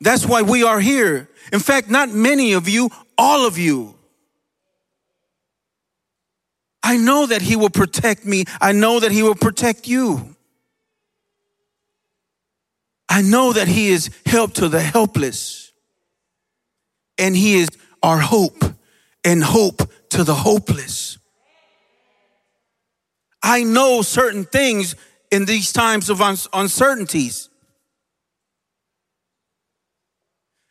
That's 0.00 0.24
why 0.24 0.40
we 0.40 0.62
are 0.62 0.80
here. 0.80 1.28
In 1.52 1.60
fact, 1.60 1.90
not 1.90 2.08
many 2.08 2.54
of 2.54 2.66
you, 2.66 2.88
all 3.18 3.46
of 3.46 3.58
you. 3.58 3.94
I 6.82 6.96
know 6.96 7.26
that 7.26 7.42
He 7.42 7.56
will 7.56 7.68
protect 7.68 8.24
me. 8.24 8.46
I 8.58 8.72
know 8.72 8.98
that 8.98 9.12
He 9.12 9.22
will 9.22 9.34
protect 9.34 9.86
you. 9.86 10.34
I 13.06 13.20
know 13.20 13.52
that 13.52 13.68
He 13.68 13.88
is 13.88 14.08
help 14.24 14.54
to 14.54 14.70
the 14.70 14.80
helpless. 14.80 15.72
And 17.18 17.36
He 17.36 17.56
is 17.56 17.68
our 18.02 18.20
hope 18.20 18.64
and 19.22 19.44
hope 19.44 19.82
to 20.08 20.24
the 20.24 20.36
hopeless. 20.36 21.18
I 23.42 23.64
know 23.64 24.02
certain 24.02 24.44
things 24.44 24.94
in 25.30 25.44
these 25.44 25.72
times 25.72 26.10
of 26.10 26.20
uncertainties. 26.52 27.48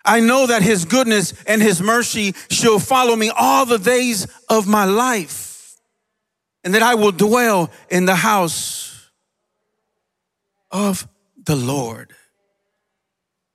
I 0.04 0.20
know 0.20 0.48
that 0.48 0.62
His 0.62 0.86
goodness 0.86 1.34
and 1.48 1.62
His 1.62 1.82
mercy 1.82 2.36
shall 2.50 2.80
follow 2.80 3.16
me 3.16 3.32
all 3.36 3.66
the 3.66 3.80
days 3.80 4.28
of 4.50 4.68
my 4.68 4.86
life 4.86 5.78
and 6.64 6.74
that 6.74 6.84
I 6.84 6.96
will 6.96 7.12
dwell 7.12 7.72
in 7.90 8.06
the 8.06 8.16
house 8.16 9.12
of 10.72 11.08
the 11.44 11.56
Lord 11.56 12.14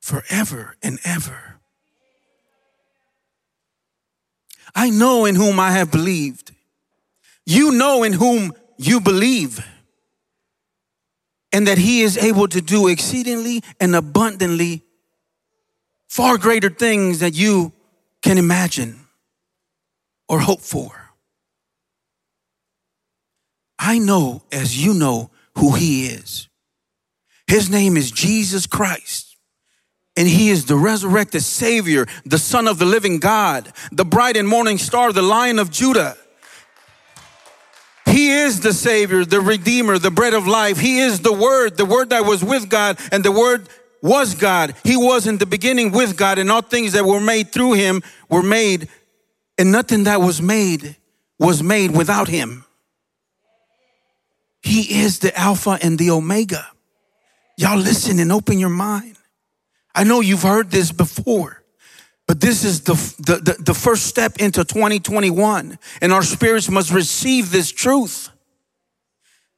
forever 0.01 0.77
and 0.83 0.99
ever. 1.05 1.61
I 4.75 4.91
know 4.91 5.25
in 5.25 5.35
whom 5.35 5.59
I 5.59 5.73
have 5.73 5.91
believed. 5.91 6.53
You 7.45 7.73
know 7.73 8.05
in 8.05 8.13
whom 8.13 8.53
you 8.81 9.01
believe. 9.01 9.65
And 11.53 11.67
that 11.67 11.79
he 11.79 12.01
is 12.03 12.17
able 12.17 12.49
to 12.49 12.61
do 12.61 12.89
exceedingly 12.89 13.63
and 13.81 13.95
abundantly 13.95 14.83
far 16.09 16.39
greater 16.39 16.71
things 16.71 17.21
that 17.21 17.35
you 17.35 17.73
can 18.23 18.39
imagine 18.39 19.01
or 20.29 20.41
hope 20.41 20.61
for. 20.61 21.11
I 23.79 23.99
know 23.99 24.43
as 24.53 24.83
you 24.83 24.95
know 24.95 25.31
who 25.57 25.75
he 25.75 26.07
is. 26.07 26.49
His 27.47 27.69
name 27.69 27.97
is 27.97 28.11
Jesus 28.11 28.67
Christ. 28.67 29.37
And 30.17 30.29
he 30.29 30.51
is 30.51 30.67
the 30.67 30.77
resurrected 30.77 31.43
Savior, 31.43 32.07
the 32.25 32.39
Son 32.39 32.69
of 32.69 32.79
the 32.79 32.85
living 32.85 33.19
God, 33.19 33.73
the 33.91 34.05
bright 34.05 34.37
and 34.37 34.47
morning 34.47 34.79
star, 34.79 35.13
the 35.13 35.23
Lion 35.23 35.59
of 35.59 35.71
Judah. 35.71 36.17
He 38.11 38.31
is 38.31 38.61
the 38.61 38.73
Savior, 38.73 39.25
the 39.25 39.41
Redeemer, 39.41 39.99
the 39.99 40.11
bread 40.11 40.35
of 40.35 40.47
life. 40.47 40.79
He 40.79 40.99
is 40.99 41.21
the 41.21 41.33
Word, 41.33 41.77
the 41.77 41.85
Word 41.85 42.11
that 42.11 42.25
was 42.25 42.45
with 42.45 42.69
God, 42.69 42.99
and 43.13 43.25
the 43.25 43.33
Word 43.33 43.69
was 44.03 44.35
God. 44.35 44.75
He 44.83 44.97
was 44.97 45.27
in 45.27 45.39
the 45.39 45.47
beginning 45.47 45.93
with 45.93 46.17
God, 46.17 46.39
and 46.39 46.51
all 46.51 46.63
things 46.63 46.93
that 46.93 47.05
were 47.05 47.21
made 47.21 47.53
through 47.53 47.75
Him 47.75 48.03
were 48.29 48.43
made, 48.43 48.89
and 49.59 49.71
nothing 49.71 50.05
that 50.05 50.21
was 50.21 50.43
made 50.43 50.97
was 51.39 51.63
made 51.63 51.93
without 51.93 52.29
Him. 52.29 52.65
He 54.63 55.03
is 55.03 55.21
the 55.21 55.37
Alpha 55.39 55.79
and 55.83 55.99
the 55.99 56.11
Omega. 56.11 56.67
Y'all 57.57 57.79
listen 57.79 58.19
and 58.19 58.33
open 58.33 58.59
your 58.59 58.71
mind. 58.71 59.17
I 59.95 60.05
know 60.05 60.21
you've 60.21 60.43
heard 60.43 60.71
this 60.71 60.93
before, 60.93 61.60
but 62.31 62.41
this 62.41 62.63
is 62.63 62.83
the, 62.83 62.95
the, 63.19 63.57
the, 63.59 63.75
first 63.75 64.07
step 64.07 64.37
into 64.39 64.63
2021, 64.63 65.77
and 66.01 66.13
our 66.13 66.23
spirits 66.23 66.71
must 66.71 66.93
receive 66.93 67.51
this 67.51 67.73
truth. 67.73 68.31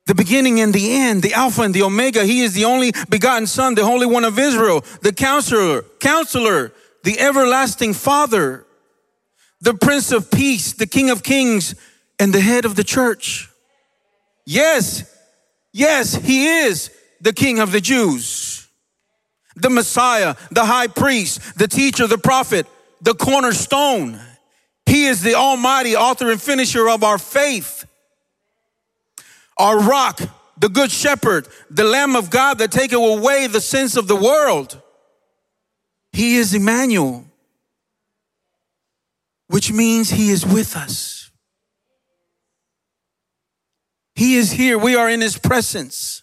The 0.07 0.14
beginning 0.14 0.59
and 0.59 0.73
the 0.73 0.95
end, 0.95 1.23
the 1.23 1.35
Alpha 1.35 1.61
and 1.61 1.75
the 1.75 1.83
Omega. 1.83 2.25
He 2.25 2.41
is 2.41 2.55
the 2.55 2.64
only 2.64 2.95
begotten 3.11 3.47
Son, 3.47 3.75
the 3.75 3.85
Holy 3.85 4.07
One 4.07 4.25
of 4.25 4.38
Israel, 4.38 4.87
the 5.02 5.12
Counselor, 5.12 5.83
Counselor, 6.00 6.73
the 7.05 7.21
Everlasting 7.21 7.93
Father, 7.93 8.64
the 9.61 9.75
Prince 9.75 10.11
of 10.11 10.31
Peace, 10.31 10.73
the 10.73 10.87
King 10.87 11.11
of 11.11 11.23
Kings, 11.23 11.75
and 12.19 12.33
the 12.33 12.41
head 12.41 12.64
of 12.64 12.75
the 12.75 12.85
church. 12.85 13.50
Yes, 14.47 15.14
yes, 15.75 16.14
he 16.14 16.47
is 16.47 16.91
the 17.21 17.35
king 17.35 17.59
of 17.59 17.71
the 17.71 17.83
Jews, 17.83 18.62
the 19.56 19.71
Messiah, 19.71 20.35
the 20.50 20.64
high 20.64 20.87
priest, 20.87 21.59
the 21.59 21.68
teacher, 21.68 22.06
the 22.06 22.18
prophet, 22.18 22.66
the 23.00 23.14
cornerstone. 23.14 24.21
He 24.87 25.06
is 25.06 25.23
the 25.23 25.35
almighty 25.35 25.97
author 25.97 26.30
and 26.30 26.40
finisher 26.40 26.88
of 26.88 27.04
our 27.04 27.18
faith. 27.18 27.87
Our 29.56 29.80
rock, 29.80 30.21
the 30.59 30.68
good 30.68 30.90
shepherd, 30.90 31.47
the 31.71 31.85
lamb 31.85 32.16
of 32.16 32.30
God 32.30 32.59
that 32.59 32.73
taketh 32.73 32.99
away 32.99 33.47
the 33.47 33.61
sins 33.61 33.97
of 33.97 34.09
the 34.09 34.16
world. 34.16 34.80
He 36.12 36.37
is 36.37 36.54
Emmanuel, 36.54 37.25
which 39.49 39.73
means 39.73 40.11
he 40.11 40.30
is 40.30 40.44
with 40.44 40.76
us. 40.76 41.30
He 44.14 44.37
is 44.37 44.52
here. 44.52 44.78
We 44.78 44.94
are 44.94 45.09
in 45.09 45.21
his 45.21 45.38
presence. 45.38 46.23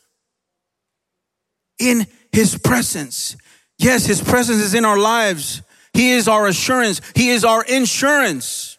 In 1.80 2.06
his 2.32 2.58
presence. 2.58 3.36
Yes, 3.78 4.06
his 4.06 4.22
presence 4.22 4.60
is 4.60 4.74
in 4.74 4.86
our 4.86 4.98
lives. 4.98 5.62
He 5.94 6.12
is 6.12 6.28
our 6.28 6.48
assurance. 6.48 7.02
He 7.16 7.30
is 7.30 7.44
our 7.44 7.64
insurance. 7.64 8.78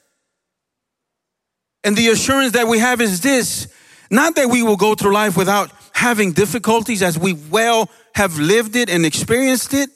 And 1.83 1.97
the 1.97 2.09
assurance 2.09 2.53
that 2.53 2.69
we 2.69 2.79
have 2.79 3.01
is 3.01 3.21
this 3.21 3.69
not 4.11 4.35
that 4.35 4.49
we 4.49 4.63
will 4.63 4.77
go 4.77 4.95
through 4.95 5.13
life 5.13 5.37
without 5.37 5.71
having 5.93 6.33
difficulties 6.33 7.03
as 7.03 7.19
we 7.19 7.33
well 7.33 7.89
have 8.15 8.39
lived 8.39 8.75
it 8.75 8.91
and 8.91 9.07
experienced 9.07 9.73
it. 9.73 9.89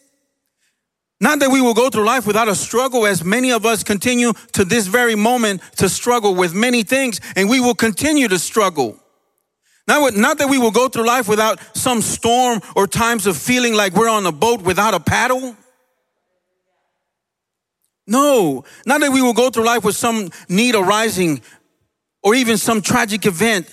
Not 1.20 1.40
that 1.40 1.50
we 1.50 1.60
will 1.60 1.74
go 1.74 1.90
through 1.90 2.04
life 2.04 2.26
without 2.26 2.48
a 2.48 2.54
struggle 2.54 3.06
as 3.06 3.24
many 3.24 3.50
of 3.50 3.64
us 3.64 3.82
continue 3.82 4.32
to 4.52 4.64
this 4.64 4.86
very 4.86 5.14
moment 5.14 5.62
to 5.76 5.88
struggle 5.88 6.34
with 6.34 6.54
many 6.54 6.82
things 6.82 7.20
and 7.34 7.48
we 7.48 7.60
will 7.60 7.74
continue 7.74 8.28
to 8.28 8.38
struggle. 8.38 9.00
Not, 9.86 10.14
not 10.14 10.38
that 10.38 10.48
we 10.48 10.58
will 10.58 10.70
go 10.70 10.88
through 10.88 11.06
life 11.06 11.28
without 11.28 11.58
some 11.76 12.00
storm 12.00 12.60
or 12.74 12.86
times 12.86 13.26
of 13.26 13.36
feeling 13.36 13.74
like 13.74 13.94
we're 13.94 14.08
on 14.08 14.24
a 14.24 14.32
boat 14.32 14.62
without 14.62 14.94
a 14.94 15.00
paddle. 15.00 15.56
No, 18.06 18.64
not 18.86 19.00
that 19.00 19.12
we 19.12 19.22
will 19.22 19.32
go 19.34 19.50
through 19.50 19.64
life 19.64 19.84
with 19.84 19.96
some 19.96 20.30
need 20.48 20.74
arising 20.74 21.40
or 22.22 22.34
even 22.34 22.56
some 22.56 22.80
tragic 22.80 23.26
event 23.26 23.70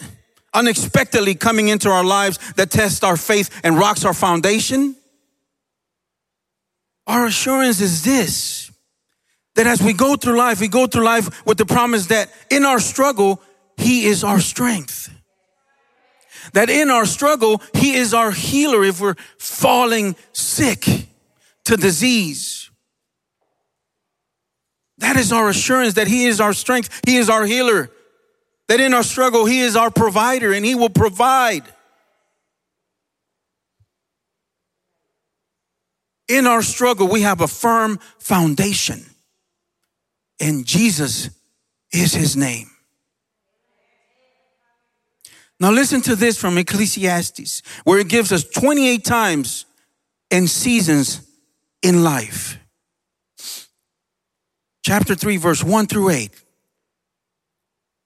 unexpectedly 0.54 1.36
coming 1.36 1.70
into 1.70 1.90
our 1.90 2.04
lives 2.04 2.38
that 2.54 2.70
tests 2.70 3.04
our 3.04 3.18
faith 3.18 3.50
and 3.64 3.78
rocks 3.78 4.04
our 4.04 4.14
foundation. 4.14 4.96
Our 7.08 7.26
assurance 7.26 7.82
is 7.82 8.04
this 8.04 8.72
that 9.56 9.68
as 9.68 9.82
we 9.82 9.92
go 9.92 10.16
through 10.16 10.38
life, 10.38 10.62
we 10.62 10.70
go 10.70 10.88
through 10.88 11.04
life 11.04 11.46
with 11.46 11.58
the 11.58 11.66
promise 11.66 12.08
that 12.08 12.30
in 12.50 12.66
our 12.66 12.80
struggle, 12.80 13.42
He 13.78 14.06
is 14.06 14.24
our 14.24 14.40
strength. 14.40 15.10
That 16.54 16.70
in 16.70 16.90
our 16.90 17.06
struggle, 17.06 17.62
He 17.74 17.94
is 17.94 18.14
our 18.14 18.32
healer 18.32 18.84
if 18.84 19.00
we're 19.00 19.16
falling 19.38 20.16
sick 20.34 20.86
to 21.66 21.78
disease. 21.78 22.70
That 24.98 25.16
is 25.16 25.32
our 25.32 25.50
assurance 25.50 25.96
that 25.96 26.08
He 26.08 26.26
is 26.26 26.40
our 26.40 26.54
strength, 26.54 27.02
He 27.06 27.18
is 27.18 27.30
our 27.30 27.46
healer. 27.46 27.90
That 28.68 28.80
in 28.80 28.94
our 28.94 29.04
struggle, 29.04 29.46
He 29.46 29.60
is 29.60 29.76
our 29.76 29.92
provider 29.92 30.54
and 30.54 30.66
He 30.66 30.76
will 30.76 30.90
provide. 30.90 31.64
In 36.28 36.48
our 36.48 36.62
struggle, 36.62 37.10
we 37.10 37.22
have 37.24 37.42
a 37.42 37.48
firm 37.48 38.00
foundation, 38.18 39.06
and 40.40 40.66
Jesus 40.66 41.30
is 41.92 42.14
His 42.14 42.38
name. 42.38 42.70
Now, 45.62 45.70
listen 45.70 46.02
to 46.02 46.16
this 46.16 46.40
from 46.40 46.58
Ecclesiastes, 46.58 47.62
where 47.84 48.00
it 48.00 48.10
gives 48.10 48.32
us 48.32 48.44
28 48.44 49.06
times 49.06 49.66
and 50.32 50.50
seasons 50.50 51.22
in 51.84 52.04
life. 52.04 52.58
Chapter 54.84 55.14
3, 55.14 55.38
verse 55.38 55.64
1 55.64 55.86
through 55.86 56.10
8. 56.10 56.32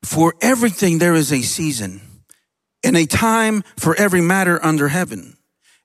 For 0.03 0.35
everything 0.41 0.97
there 0.97 1.15
is 1.15 1.31
a 1.31 1.41
season 1.41 2.01
and 2.83 2.97
a 2.97 3.05
time 3.05 3.63
for 3.77 3.95
every 3.95 4.19
matter 4.19 4.63
under 4.63 4.89
heaven, 4.89 5.37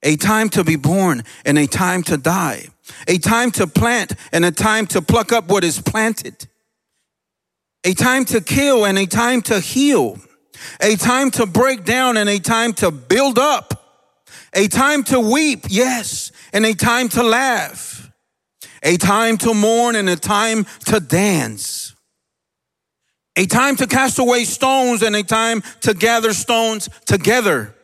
a 0.03 0.17
time 0.17 0.49
to 0.49 0.65
be 0.65 0.75
born 0.75 1.23
and 1.45 1.57
a 1.57 1.67
time 1.67 2.03
to 2.03 2.17
die, 2.17 2.65
a 3.07 3.17
time 3.17 3.49
to 3.51 3.65
plant 3.65 4.13
and 4.33 4.43
a 4.43 4.51
time 4.51 4.87
to 4.87 5.01
pluck 5.01 5.31
up 5.31 5.47
what 5.47 5.63
is 5.63 5.81
planted, 5.81 6.47
a 7.85 7.93
time 7.93 8.25
to 8.25 8.41
kill 8.41 8.85
and 8.85 8.97
a 8.99 9.05
time 9.05 9.41
to 9.43 9.61
heal, 9.61 10.19
a 10.79 10.95
time 10.95 11.31
to 11.31 11.45
break 11.45 11.83
down 11.83 12.17
and 12.17 12.29
a 12.29 12.39
time 12.39 12.73
to 12.73 12.91
build 12.91 13.37
up, 13.37 14.09
a 14.53 14.67
time 14.67 15.03
to 15.05 15.19
weep, 15.19 15.65
yes, 15.69 16.31
and 16.53 16.65
a 16.65 16.73
time 16.73 17.09
to 17.09 17.23
laugh, 17.23 18.11
a 18.83 18.97
time 18.97 19.37
to 19.37 19.53
mourn 19.53 19.95
and 19.95 20.09
a 20.09 20.15
time 20.15 20.65
to 20.85 20.99
dance 20.99 21.91
a 23.35 23.45
time 23.45 23.75
to 23.77 23.87
cast 23.87 24.19
away 24.19 24.43
stones 24.43 25.01
and 25.01 25.15
a 25.15 25.23
time 25.23 25.61
to 25.81 25.93
gather 25.93 26.33
stones 26.33 26.89
together, 27.05 27.75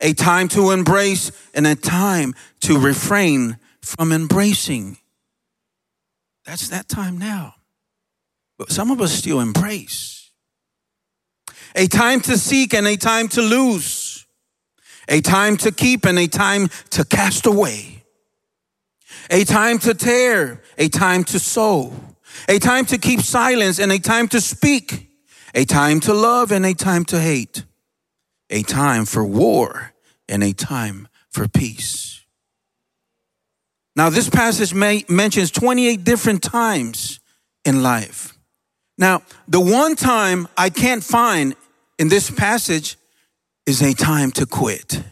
a 0.00 0.14
time 0.14 0.48
to 0.48 0.70
embrace 0.70 1.30
and 1.54 1.66
a 1.66 1.74
time 1.74 2.34
to 2.60 2.78
refrain 2.78 3.58
from 3.82 4.12
embracing. 4.12 4.96
That's 6.44 6.68
that 6.70 6.88
time 6.88 7.18
now. 7.18 7.54
But 8.58 8.72
some 8.72 8.90
of 8.90 9.00
us 9.00 9.12
still 9.12 9.40
embrace. 9.40 10.17
A 11.78 11.86
time 11.86 12.20
to 12.22 12.36
seek 12.36 12.74
and 12.74 12.86
a 12.86 12.96
time 12.96 13.28
to 13.28 13.40
lose. 13.40 14.26
A 15.08 15.22
time 15.22 15.56
to 15.58 15.72
keep 15.72 16.04
and 16.04 16.18
a 16.18 16.26
time 16.26 16.68
to 16.90 17.04
cast 17.04 17.46
away. 17.46 18.04
A 19.30 19.44
time 19.44 19.78
to 19.78 19.94
tear, 19.94 20.62
a 20.76 20.88
time 20.88 21.24
to 21.24 21.38
sow 21.38 21.92
a 22.46 22.58
time 22.58 22.84
to 22.86 22.98
keep 22.98 23.20
silence 23.20 23.78
and 23.78 23.90
a 23.90 23.98
time 23.98 24.28
to 24.28 24.40
speak, 24.40 25.08
a 25.54 25.64
time 25.64 26.00
to 26.00 26.14
love 26.14 26.52
and 26.52 26.64
a 26.66 26.74
time 26.74 27.04
to 27.06 27.20
hate, 27.20 27.64
a 28.50 28.62
time 28.62 29.04
for 29.04 29.24
war 29.24 29.92
and 30.28 30.44
a 30.44 30.52
time 30.52 31.08
for 31.30 31.48
peace. 31.48 32.24
Now, 33.96 34.10
this 34.10 34.30
passage 34.30 34.72
may, 34.72 35.04
mentions 35.08 35.50
28 35.50 36.04
different 36.04 36.42
times 36.42 37.18
in 37.64 37.82
life. 37.82 38.38
Now, 38.96 39.22
the 39.48 39.60
one 39.60 39.96
time 39.96 40.46
I 40.56 40.70
can't 40.70 41.02
find 41.02 41.56
in 41.98 42.08
this 42.08 42.30
passage 42.30 42.96
is 43.66 43.82
a 43.82 43.92
time 43.94 44.30
to 44.32 44.46
quit. 44.46 45.02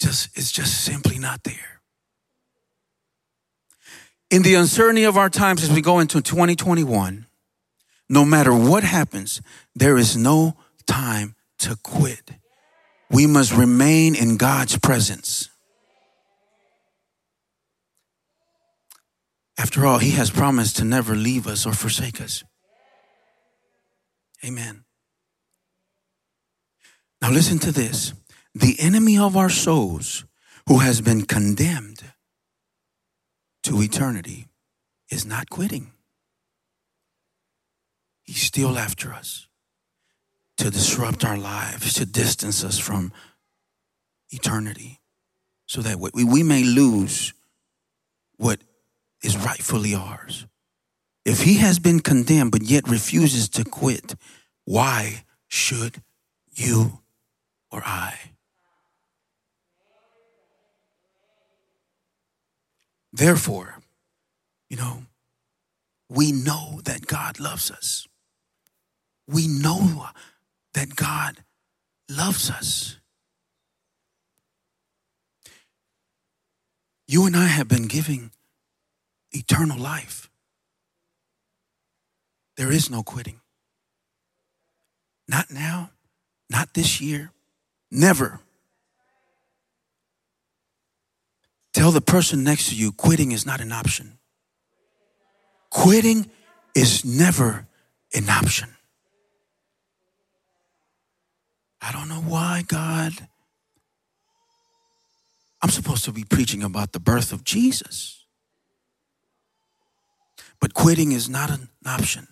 Just, 0.00 0.36
it's 0.36 0.52
just 0.52 0.84
simply 0.84 1.18
not 1.18 1.44
there 1.44 1.72
in 4.32 4.40
the 4.40 4.54
uncertainty 4.54 5.04
of 5.04 5.18
our 5.18 5.28
times 5.28 5.62
as 5.62 5.70
we 5.70 5.82
go 5.82 5.98
into 5.98 6.22
2021, 6.22 7.26
no 8.08 8.24
matter 8.24 8.52
what 8.54 8.82
happens, 8.82 9.42
there 9.74 9.98
is 9.98 10.16
no 10.16 10.56
time 10.86 11.36
to 11.58 11.76
quit. 11.82 12.30
We 13.10 13.26
must 13.26 13.52
remain 13.52 14.14
in 14.14 14.38
God's 14.38 14.78
presence. 14.78 15.50
After 19.58 19.84
all, 19.84 19.98
He 19.98 20.12
has 20.12 20.30
promised 20.30 20.78
to 20.78 20.84
never 20.84 21.14
leave 21.14 21.46
us 21.46 21.66
or 21.66 21.74
forsake 21.74 22.18
us. 22.18 22.42
Amen. 24.44 24.84
Now, 27.20 27.30
listen 27.30 27.58
to 27.60 27.72
this 27.72 28.14
the 28.54 28.76
enemy 28.80 29.18
of 29.18 29.36
our 29.36 29.48
souls, 29.48 30.24
who 30.68 30.78
has 30.78 31.00
been 31.00 31.22
condemned 31.22 32.02
to 33.62 33.80
eternity 33.80 34.46
is 35.10 35.24
not 35.24 35.48
quitting. 35.50 35.92
He's 38.22 38.42
still 38.42 38.78
after 38.78 39.12
us 39.12 39.48
to 40.58 40.70
disrupt 40.70 41.24
our 41.24 41.38
lives, 41.38 41.94
to 41.94 42.06
distance 42.06 42.62
us 42.62 42.78
from 42.78 43.12
eternity, 44.30 45.00
so 45.66 45.80
that 45.80 45.98
we, 45.98 46.42
may 46.42 46.62
lose 46.62 47.32
what 48.36 48.60
is 49.22 49.36
rightfully 49.36 49.94
ours. 49.94 50.46
If 51.24 51.42
he 51.42 51.54
has 51.58 51.78
been 51.78 52.00
condemned 52.00 52.50
but 52.50 52.62
yet 52.62 52.88
refuses 52.88 53.48
to 53.50 53.64
quit, 53.64 54.14
why 54.64 55.24
should 55.48 56.02
you 56.50 57.00
or 57.70 57.82
I? 57.84 58.18
Therefore, 63.12 63.76
you 64.68 64.76
know, 64.76 65.04
we 66.08 66.32
know 66.32 66.80
that 66.84 67.06
God 67.06 67.38
loves 67.38 67.70
us. 67.70 68.08
We 69.28 69.46
know 69.46 70.08
that 70.74 70.96
God 70.96 71.38
loves 72.08 72.50
us. 72.50 72.98
You 77.06 77.26
and 77.26 77.36
I 77.36 77.46
have 77.46 77.68
been 77.68 77.86
giving 77.86 78.30
eternal 79.32 79.78
life. 79.78 80.31
There 82.56 82.70
is 82.70 82.90
no 82.90 83.02
quitting. 83.02 83.40
Not 85.28 85.50
now, 85.50 85.90
not 86.50 86.74
this 86.74 87.00
year, 87.00 87.32
never. 87.90 88.40
Tell 91.72 91.90
the 91.90 92.00
person 92.00 92.44
next 92.44 92.68
to 92.68 92.74
you 92.74 92.92
quitting 92.92 93.32
is 93.32 93.46
not 93.46 93.60
an 93.60 93.72
option. 93.72 94.18
Quitting 95.70 96.30
is 96.74 97.04
never 97.04 97.66
an 98.14 98.28
option. 98.28 98.68
I 101.80 101.92
don't 101.92 102.08
know 102.08 102.20
why, 102.20 102.62
God. 102.66 103.12
I'm 105.62 105.70
supposed 105.70 106.04
to 106.04 106.12
be 106.12 106.24
preaching 106.24 106.62
about 106.62 106.92
the 106.92 107.00
birth 107.00 107.32
of 107.32 107.44
Jesus. 107.44 108.24
But 110.60 110.74
quitting 110.74 111.12
is 111.12 111.28
not 111.28 111.50
an 111.50 111.68
option. 111.86 112.28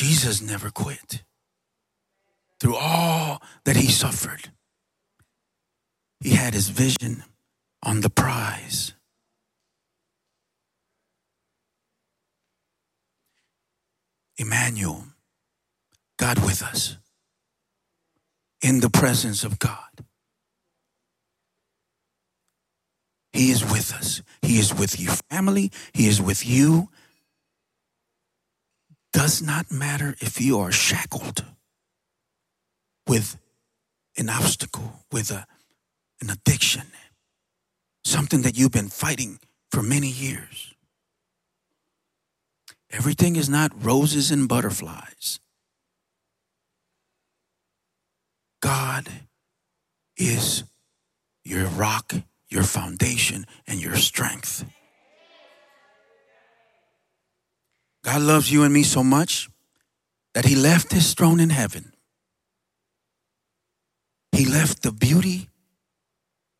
Jesus 0.00 0.40
never 0.40 0.70
quit. 0.70 1.24
Through 2.58 2.76
all 2.76 3.42
that 3.66 3.76
he 3.76 3.88
suffered, 3.88 4.50
he 6.20 6.30
had 6.30 6.54
his 6.54 6.70
vision 6.70 7.22
on 7.82 8.00
the 8.00 8.08
prize. 8.08 8.94
Emmanuel, 14.38 15.04
God 16.16 16.38
with 16.38 16.62
us, 16.62 16.96
in 18.62 18.80
the 18.80 18.88
presence 18.88 19.44
of 19.44 19.58
God. 19.58 20.06
He 23.34 23.50
is 23.50 23.62
with 23.62 23.92
us. 23.92 24.22
He 24.40 24.58
is 24.58 24.74
with 24.74 24.98
you, 24.98 25.10
family. 25.28 25.70
He 25.92 26.08
is 26.08 26.22
with 26.22 26.46
you. 26.46 26.88
Does 29.12 29.42
not 29.42 29.70
matter 29.70 30.14
if 30.20 30.40
you 30.40 30.58
are 30.60 30.72
shackled 30.72 31.44
with 33.06 33.36
an 34.16 34.28
obstacle, 34.28 35.04
with 35.10 35.30
a, 35.30 35.46
an 36.20 36.30
addiction, 36.30 36.86
something 38.04 38.42
that 38.42 38.56
you've 38.56 38.72
been 38.72 38.88
fighting 38.88 39.40
for 39.70 39.82
many 39.82 40.08
years. 40.08 40.74
Everything 42.90 43.36
is 43.36 43.48
not 43.48 43.84
roses 43.84 44.30
and 44.30 44.48
butterflies. 44.48 45.38
God 48.60 49.08
is 50.16 50.64
your 51.44 51.66
rock, 51.66 52.12
your 52.48 52.64
foundation, 52.64 53.46
and 53.66 53.80
your 53.80 53.96
strength. 53.96 54.64
God 58.02 58.22
loves 58.22 58.50
you 58.50 58.62
and 58.62 58.72
me 58.72 58.82
so 58.82 59.04
much 59.04 59.48
that 60.34 60.44
He 60.44 60.56
left 60.56 60.92
His 60.92 61.14
throne 61.14 61.40
in 61.40 61.50
heaven. 61.50 61.92
He 64.32 64.46
left 64.46 64.82
the 64.82 64.92
beauty 64.92 65.48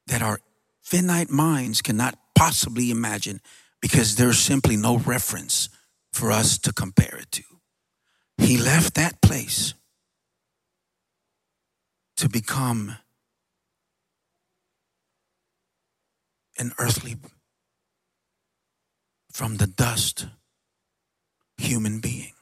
that 0.07 0.23
our 0.23 0.41
finite 0.83 1.31
minds 1.31 1.81
cannot 1.81 2.19
possibly 2.35 2.91
imagine 2.91 3.41
because 3.81 4.17
there's 4.17 4.39
simply 4.39 4.77
no 4.77 4.99
reference 4.99 5.69
for 6.13 6.33
us 6.33 6.59
to 6.59 6.73
compare 6.73 7.17
it 7.21 7.31
to. 7.33 7.43
He 8.39 8.59
left 8.59 8.95
that 8.95 9.21
place 9.23 9.75
to 12.17 12.29
become 12.29 12.97
an 16.59 16.73
earthly, 16.79 17.17
from 19.33 19.57
the 19.57 19.67
dust, 19.67 20.27
human 21.61 22.01
being. 22.01 22.33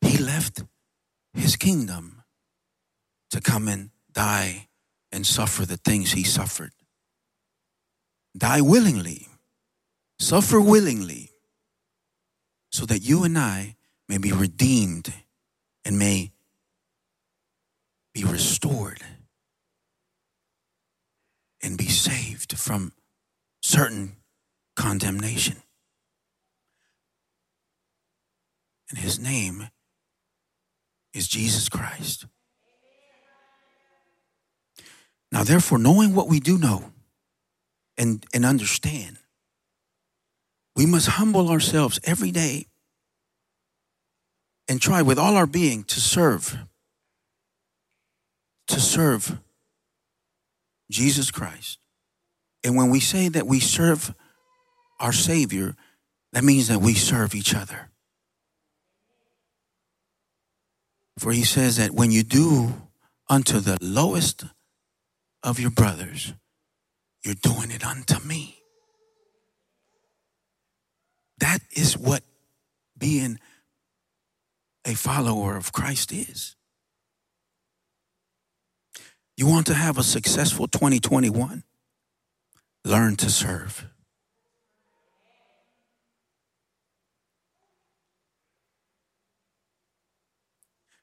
He 0.00 0.18
left 0.18 0.62
his 1.34 1.56
kingdom 1.56 2.22
to 3.30 3.40
come 3.40 3.68
and 3.68 3.90
die 4.12 4.68
and 5.12 5.26
suffer 5.26 5.66
the 5.66 5.76
things 5.76 6.12
he 6.12 6.24
suffered. 6.24 6.72
Die 8.36 8.60
willingly, 8.60 9.28
suffer 10.18 10.60
willingly, 10.60 11.30
so 12.70 12.86
that 12.86 13.00
you 13.00 13.24
and 13.24 13.36
I 13.36 13.76
may 14.08 14.18
be 14.18 14.32
redeemed 14.32 15.12
and 15.84 15.98
may 15.98 16.32
be 18.12 18.24
restored 18.24 19.02
and 21.62 21.76
be 21.76 21.88
saved 21.88 22.56
from 22.58 22.92
certain 23.70 24.16
condemnation. 24.74 25.56
And 28.90 28.98
his 28.98 29.20
name 29.20 29.68
is 31.14 31.28
Jesus 31.28 31.68
Christ. 31.68 32.26
Now, 35.30 35.44
therefore, 35.44 35.78
knowing 35.78 36.16
what 36.16 36.28
we 36.28 36.40
do 36.40 36.58
know 36.58 36.90
and, 37.96 38.26
and 38.34 38.44
understand, 38.44 39.18
we 40.74 40.84
must 40.84 41.06
humble 41.06 41.48
ourselves 41.48 42.00
every 42.02 42.32
day 42.32 42.66
and 44.68 44.82
try 44.82 45.00
with 45.00 45.18
all 45.18 45.36
our 45.36 45.46
being 45.46 45.84
to 45.84 46.00
serve, 46.00 46.58
to 48.66 48.80
serve 48.80 49.38
Jesus 50.90 51.30
Christ. 51.30 51.78
And 52.62 52.76
when 52.76 52.90
we 52.90 53.00
say 53.00 53.28
that 53.28 53.46
we 53.46 53.60
serve 53.60 54.14
our 54.98 55.12
Savior, 55.12 55.76
that 56.32 56.44
means 56.44 56.68
that 56.68 56.80
we 56.80 56.94
serve 56.94 57.34
each 57.34 57.54
other. 57.54 57.90
For 61.18 61.32
he 61.32 61.44
says 61.44 61.76
that 61.76 61.92
when 61.92 62.10
you 62.10 62.22
do 62.22 62.72
unto 63.28 63.60
the 63.60 63.78
lowest 63.80 64.44
of 65.42 65.58
your 65.58 65.70
brothers, 65.70 66.34
you're 67.24 67.34
doing 67.34 67.70
it 67.70 67.84
unto 67.84 68.18
me. 68.26 68.56
That 71.38 71.60
is 71.72 71.96
what 71.96 72.22
being 72.96 73.38
a 74.86 74.94
follower 74.94 75.56
of 75.56 75.72
Christ 75.72 76.12
is. 76.12 76.56
You 79.36 79.46
want 79.46 79.66
to 79.68 79.74
have 79.74 79.96
a 79.96 80.02
successful 80.02 80.68
2021? 80.68 81.64
Learn 82.84 83.16
to 83.16 83.30
serve. 83.30 83.86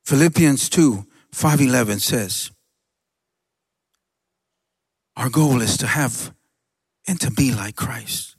Philippians 0.06 0.70
2 0.70 1.06
511 1.34 2.00
says, 2.00 2.52
Our 5.18 5.30
goal 5.30 5.62
is 5.62 5.78
to 5.78 5.88
have 5.88 6.34
and 7.08 7.20
to 7.20 7.30
be 7.30 7.54
like 7.54 7.76
Christ, 7.76 8.38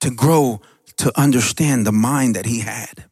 to 0.00 0.10
grow 0.10 0.60
to 0.96 1.12
understand 1.18 1.86
the 1.86 1.92
mind 1.92 2.34
that 2.34 2.46
he 2.46 2.60
had. 2.60 3.04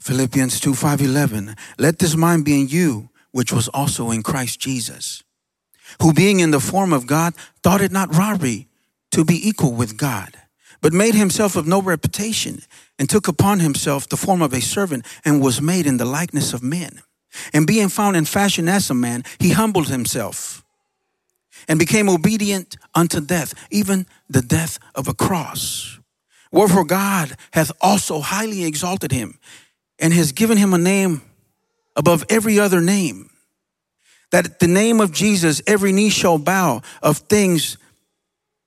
Philippians 0.00 0.60
2 0.60 0.74
511, 0.74 1.56
let 1.78 1.98
this 1.98 2.16
mind 2.16 2.44
be 2.44 2.60
in 2.60 2.68
you, 2.68 3.10
which 3.32 3.52
was 3.52 3.68
also 3.68 4.10
in 4.10 4.22
Christ 4.22 4.60
Jesus, 4.60 5.22
who 6.00 6.12
being 6.12 6.40
in 6.40 6.50
the 6.50 6.60
form 6.60 6.92
of 6.92 7.06
God, 7.06 7.34
thought 7.62 7.80
it 7.80 7.92
not 7.92 8.14
robbery 8.14 8.68
to 9.12 9.24
be 9.24 9.48
equal 9.48 9.72
with 9.72 9.96
God, 9.96 10.34
but 10.80 10.92
made 10.92 11.14
himself 11.14 11.56
of 11.56 11.66
no 11.66 11.80
reputation 11.80 12.62
and 12.98 13.08
took 13.08 13.28
upon 13.28 13.60
himself 13.60 14.08
the 14.08 14.16
form 14.16 14.42
of 14.42 14.52
a 14.52 14.60
servant 14.60 15.06
and 15.24 15.42
was 15.42 15.60
made 15.60 15.86
in 15.86 15.96
the 15.96 16.04
likeness 16.04 16.52
of 16.52 16.62
men. 16.62 17.02
And 17.52 17.66
being 17.66 17.88
found 17.88 18.16
in 18.16 18.24
fashion 18.24 18.68
as 18.68 18.90
a 18.90 18.94
man, 18.94 19.24
he 19.38 19.50
humbled 19.50 19.88
himself 19.88 20.64
and 21.68 21.78
became 21.78 22.08
obedient 22.08 22.76
unto 22.94 23.20
death, 23.20 23.54
even 23.70 24.06
the 24.28 24.42
death 24.42 24.78
of 24.94 25.08
a 25.08 25.14
cross. 25.14 25.98
Wherefore 26.50 26.84
God 26.84 27.36
hath 27.52 27.70
also 27.80 28.20
highly 28.20 28.64
exalted 28.64 29.12
him 29.12 29.38
and 29.98 30.12
has 30.12 30.32
given 30.32 30.56
him 30.56 30.72
a 30.72 30.78
name 30.78 31.22
above 31.96 32.24
every 32.30 32.58
other 32.58 32.80
name. 32.80 33.30
That 34.30 34.44
at 34.44 34.58
the 34.58 34.68
name 34.68 35.00
of 35.00 35.12
Jesus, 35.12 35.62
every 35.66 35.92
knee 35.92 36.10
shall 36.10 36.38
bow 36.38 36.82
of 37.02 37.18
things 37.18 37.78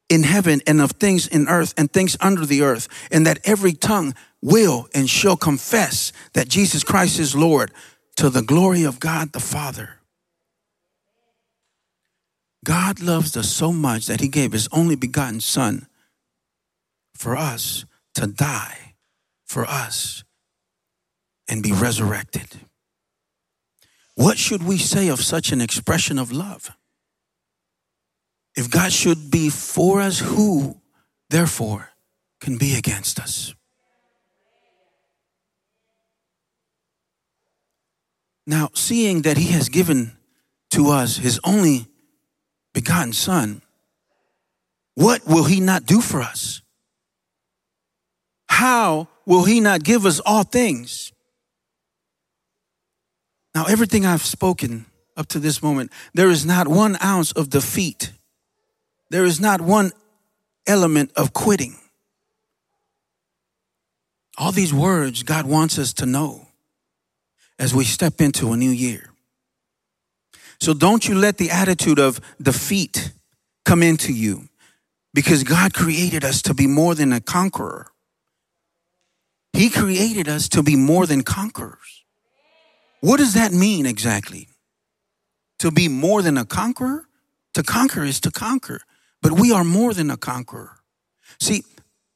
in 0.10 0.24
heaven 0.24 0.62
and 0.68 0.82
of 0.82 0.92
things 0.92 1.28
in 1.28 1.48
earth 1.48 1.74
and 1.78 1.92
things 1.92 2.18
under 2.20 2.46
the 2.46 2.62
earth, 2.62 2.88
and 3.12 3.26
that 3.26 3.40
every 3.46 3.74
tongue 3.74 4.14
will 4.42 4.90
and 4.94 5.10
shall 5.10 5.38
confess 5.38 6.12
that 6.34 6.50
Jesus 6.50 6.84
Christ 6.84 7.20
is 7.20 7.36
Lord 7.36 7.72
to 8.18 8.30
the 8.30 8.42
glory 8.42 8.84
of 8.84 9.00
God 9.00 9.32
the 9.32 9.40
Father. 9.40 10.02
God 12.64 13.00
loves 13.00 13.36
us 13.38 13.50
so 13.50 13.72
much 13.72 14.06
that 14.08 14.20
he 14.20 14.28
gave 14.28 14.52
his 14.52 14.68
only 14.72 14.96
begotten 14.96 15.40
Son 15.40 15.88
for 17.16 17.36
us 17.36 17.86
to 18.16 18.28
die 18.28 18.96
for 19.46 19.66
us 19.66 20.24
and 21.48 21.64
be 21.64 21.72
resurrected. 21.72 22.48
What 24.22 24.38
should 24.38 24.62
we 24.62 24.78
say 24.78 25.08
of 25.08 25.20
such 25.20 25.52
an 25.52 25.62
expression 25.62 26.20
of 26.20 26.32
love? 26.32 26.78
If 28.56 28.70
God 28.70 28.92
should 28.92 29.32
be 29.32 29.50
for 29.50 30.00
us, 30.00 30.20
who, 30.20 30.80
therefore, 31.32 31.90
can 32.40 32.60
be 32.60 32.76
against 32.76 33.20
us? 33.20 33.56
Now, 38.46 38.70
seeing 38.76 39.24
that 39.24 39.38
he 39.38 39.54
has 39.54 39.70
given 39.70 40.16
to 40.70 40.92
us 40.92 41.18
his 41.18 41.40
only 41.44 41.88
begotten 42.76 43.14
son, 43.14 43.64
what 44.94 45.26
will 45.26 45.46
he 45.46 45.60
not 45.60 45.88
do 45.88 46.00
for 46.00 46.22
us? 46.22 46.62
How 48.50 49.08
will 49.26 49.46
he 49.46 49.60
not 49.60 49.82
give 49.82 50.06
us 50.06 50.20
all 50.20 50.44
things? 50.44 51.12
Now, 53.54 53.66
everything 53.66 54.06
I've 54.06 54.22
spoken 54.22 54.86
up 55.18 55.28
to 55.28 55.40
this 55.40 55.62
moment, 55.62 55.92
there 56.14 56.30
is 56.30 56.46
not 56.46 56.68
one 56.68 56.98
ounce 57.04 57.32
of 57.34 57.50
defeat. 57.50 58.12
There 59.10 59.26
is 59.26 59.40
not 59.40 59.60
one 59.60 59.92
element 60.66 61.12
of 61.16 61.34
quitting. 61.34 61.76
All 64.38 64.52
these 64.52 64.74
words 64.74 65.24
God 65.24 65.46
wants 65.46 65.78
us 65.78 65.94
to 65.94 66.06
know 66.06 66.48
as 67.60 67.76
we 67.76 67.84
step 67.84 68.22
into 68.22 68.54
a 68.54 68.58
new 68.58 68.70
year. 68.70 69.12
So 70.60 70.74
don't 70.74 71.08
you 71.08 71.16
let 71.16 71.38
the 71.38 71.52
attitude 71.52 72.00
of 72.00 72.22
defeat 72.42 73.12
come 73.66 73.84
into 73.84 74.14
you 74.14 74.48
because 75.14 75.44
God 75.44 75.74
created 75.74 76.24
us 76.24 76.42
to 76.44 76.54
be 76.54 76.68
more 76.68 76.96
than 76.96 77.12
a 77.12 77.20
conqueror. 77.20 77.88
He 79.54 79.70
created 79.70 80.30
us 80.30 80.48
to 80.50 80.64
be 80.64 80.76
more 80.76 81.06
than 81.06 81.24
conquerors. 81.24 82.01
What 83.02 83.18
does 83.18 83.34
that 83.34 83.52
mean 83.52 83.86
exactly? 83.86 84.48
To 85.60 85.72
be 85.72 85.88
more 85.88 86.22
than 86.22 86.38
a 86.38 86.46
conqueror? 86.46 87.08
To 87.56 87.64
conquer 87.64 88.04
is 88.04 88.20
to 88.22 88.32
conquer, 88.32 88.82
but 89.22 89.34
we 89.34 89.52
are 89.52 89.64
more 89.64 89.94
than 89.94 90.10
a 90.10 90.18
conqueror. 90.18 90.78
See, 91.40 91.64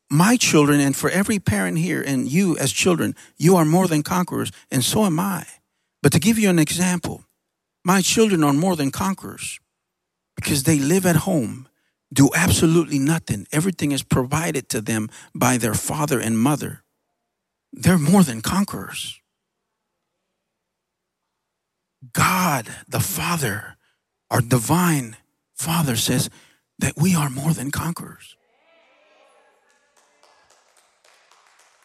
my 0.10 0.38
children, 0.38 0.80
and 0.80 0.96
for 0.96 1.10
every 1.10 1.40
parent 1.40 1.80
here, 1.80 2.02
and 2.02 2.28
you 2.32 2.56
as 2.58 2.72
children, 2.72 3.16
you 3.38 3.56
are 3.56 3.66
more 3.66 3.88
than 3.88 4.04
conquerors, 4.04 4.52
and 4.72 4.84
so 4.84 5.06
am 5.06 5.20
I. 5.20 5.46
But 6.04 6.12
to 6.14 6.20
give 6.20 6.38
you 6.38 6.50
an 6.50 6.60
example, 6.60 7.26
my 7.84 8.02
children 8.02 8.44
are 8.44 8.54
more 8.54 8.76
than 8.76 8.92
conquerors 8.92 9.60
because 10.36 10.64
they 10.64 10.78
live 10.78 11.06
at 11.06 11.16
home, 11.18 11.68
do 12.14 12.30
absolutely 12.36 13.00
nothing. 13.00 13.48
Everything 13.52 13.92
is 13.92 14.04
provided 14.04 14.70
to 14.70 14.82
them 14.82 15.10
by 15.34 15.58
their 15.58 15.74
father 15.74 16.20
and 16.20 16.38
mother. 16.38 16.84
They're 17.74 17.98
more 17.98 18.24
than 18.24 18.42
conquerors. 18.42 19.20
God, 22.14 22.68
the 22.88 23.00
Father, 23.00 23.78
our 24.30 24.42
divine 24.42 25.16
Father, 25.54 25.96
says 25.96 26.30
that 26.80 26.94
we 26.98 27.16
are 27.16 27.30
more 27.30 27.54
than 27.54 27.72
conquerors. 27.72 28.36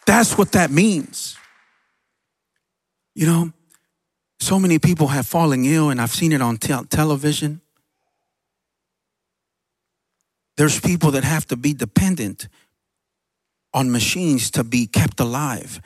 That's 0.07 0.37
what 0.37 0.53
that 0.53 0.71
means. 0.71 1.37
You 3.15 3.27
know, 3.27 3.53
so 4.41 4.59
many 4.59 4.79
people 4.79 5.09
have 5.09 5.27
fallen 5.27 5.65
ill, 5.65 5.91
and 5.91 6.01
I've 6.01 6.11
seen 6.11 6.33
it 6.33 6.43
on 6.43 6.57
te- 6.57 6.85
television. 6.89 7.61
There's 10.57 10.81
people 10.81 11.13
that 11.13 11.25
have 11.25 11.47
to 11.47 11.57
be 11.57 11.73
dependent 11.73 12.49
on 13.73 13.93
machines 13.93 14.51
to 14.53 14.65
be 14.65 14.87
kept 14.87 15.21
alive. 15.21 15.81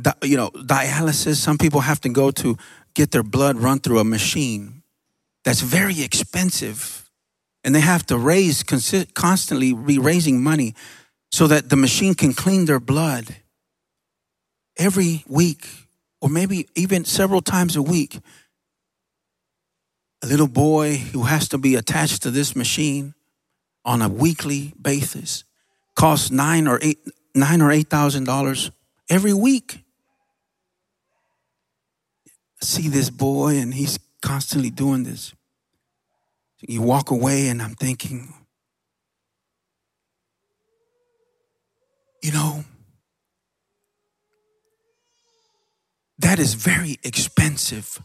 Di- 0.00 0.14
you 0.22 0.36
know, 0.36 0.50
dialysis, 0.50 1.36
some 1.36 1.58
people 1.58 1.80
have 1.80 2.00
to 2.02 2.08
go 2.08 2.30
to 2.30 2.56
get 2.94 3.10
their 3.10 3.22
blood 3.22 3.56
run 3.56 3.78
through 3.78 3.98
a 3.98 4.04
machine 4.04 4.82
that's 5.44 5.60
very 5.60 6.02
expensive. 6.02 7.08
And 7.64 7.74
they 7.74 7.80
have 7.80 8.06
to 8.06 8.18
raise, 8.18 8.62
constantly 8.62 9.72
be 9.72 9.98
raising 9.98 10.42
money 10.42 10.74
so 11.30 11.46
that 11.46 11.68
the 11.70 11.76
machine 11.76 12.14
can 12.14 12.32
clean 12.32 12.64
their 12.64 12.80
blood 12.80 13.36
every 14.78 15.24
week 15.26 15.66
or 16.20 16.28
maybe 16.28 16.68
even 16.74 17.04
several 17.04 17.42
times 17.42 17.76
a 17.76 17.82
week. 17.82 18.18
A 20.22 20.26
little 20.26 20.48
boy 20.48 20.96
who 20.96 21.24
has 21.24 21.48
to 21.48 21.58
be 21.58 21.74
attached 21.74 22.22
to 22.22 22.30
this 22.30 22.56
machine 22.56 23.14
on 23.84 24.02
a 24.02 24.08
weekly 24.08 24.72
basis 24.80 25.44
costs 25.94 26.30
nine 26.30 26.68
or 26.68 26.78
eight 26.82 26.98
nine 27.34 27.60
or 27.60 27.72
eight 27.72 27.88
thousand 27.88 28.24
dollars 28.24 28.70
every 29.08 29.32
week. 29.32 29.84
See 32.60 32.88
this 32.88 33.10
boy 33.10 33.56
and 33.58 33.74
he's 33.74 33.98
constantly 34.22 34.70
doing 34.70 35.04
this. 35.04 35.34
You 36.60 36.82
walk 36.82 37.10
away 37.10 37.48
and 37.48 37.62
I'm 37.62 37.74
thinking, 37.74 38.34
you 42.22 42.32
know, 42.32 42.64
That 46.18 46.38
is 46.38 46.54
very 46.54 46.98
expensive 47.04 48.00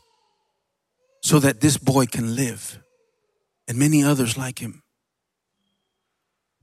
so 1.21 1.39
that 1.39 1.61
this 1.61 1.77
boy 1.77 2.05
can 2.05 2.35
live 2.35 2.79
and 3.67 3.77
many 3.77 4.03
others 4.03 4.37
like 4.37 4.59
him. 4.59 4.83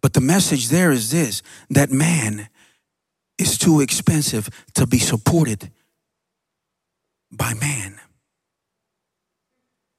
But 0.01 0.13
the 0.13 0.21
message 0.21 0.69
there 0.69 0.93
is 0.93 1.11
this 1.11 1.43
that 1.69 1.91
man 1.91 2.49
is 3.37 3.59
too 3.59 3.81
expensive 3.81 4.49
to 4.75 4.87
be 4.87 4.99
supported 4.99 5.71
by 7.31 7.55
man. 7.55 8.01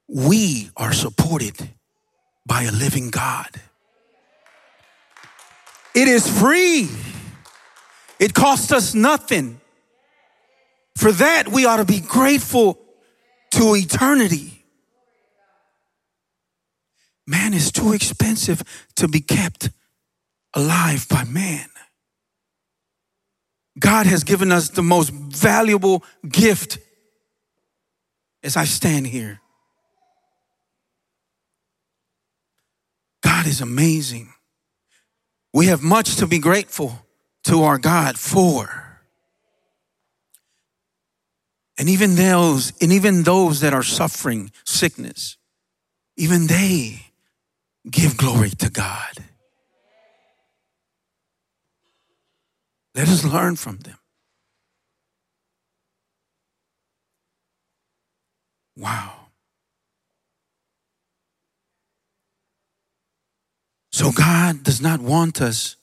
We 0.08 0.70
are 0.76 0.94
supported 0.94 1.56
by 2.46 2.63
a 2.63 2.72
living 2.72 3.10
God. 3.10 3.50
It 5.96 6.08
is 6.08 6.28
free. 6.28 6.89
It 8.20 8.34
costs 8.34 8.72
us 8.72 8.94
nothing. 8.94 9.60
For 10.98 11.12
that, 11.12 11.48
we 11.48 11.65
ought 11.65 11.78
to 11.78 11.86
be 11.86 12.00
grateful 12.00 12.80
to 13.52 13.76
eternity. 13.76 14.63
Man 17.26 17.54
is 17.54 17.72
too 17.72 17.94
expensive 17.94 18.63
to 18.96 19.08
be 19.08 19.22
kept 19.22 19.70
alive 20.54 21.08
by 21.10 21.24
man. 21.24 21.67
God 23.80 24.06
has 24.06 24.24
given 24.24 24.52
us 24.52 24.70
the 24.70 24.84
most 24.84 25.10
valuable 25.12 26.04
gift 26.28 26.78
as 28.43 28.58
I 28.58 28.65
stand 28.65 29.08
here. 29.08 29.39
God 33.21 33.47
is 33.47 33.62
amazing. 33.62 34.34
We 35.54 35.67
have 35.67 35.82
much 35.82 36.15
to 36.17 36.27
be 36.27 36.39
grateful 36.39 37.06
to 37.45 37.63
our 37.63 37.77
God 37.77 38.17
for. 38.17 39.01
And 41.77 41.89
even 41.89 42.15
those, 42.15 42.73
and 42.82 42.91
even 42.91 43.23
those 43.23 43.62
that 43.62 43.73
are 43.73 43.84
suffering 43.84 44.51
sickness, 44.65 45.38
even 46.15 46.47
they 46.47 47.08
give 47.89 48.17
glory 48.17 48.51
to 48.51 48.69
God. 48.69 49.17
Let 52.93 53.08
us 53.08 53.23
learn 53.23 53.56
from 53.56 53.77
them. 53.80 53.97
Wow. 58.82 59.28
So 63.91 64.12
God 64.12 64.63
does 64.63 64.82
not 64.82 65.00
want 65.02 65.39
us 65.39 65.76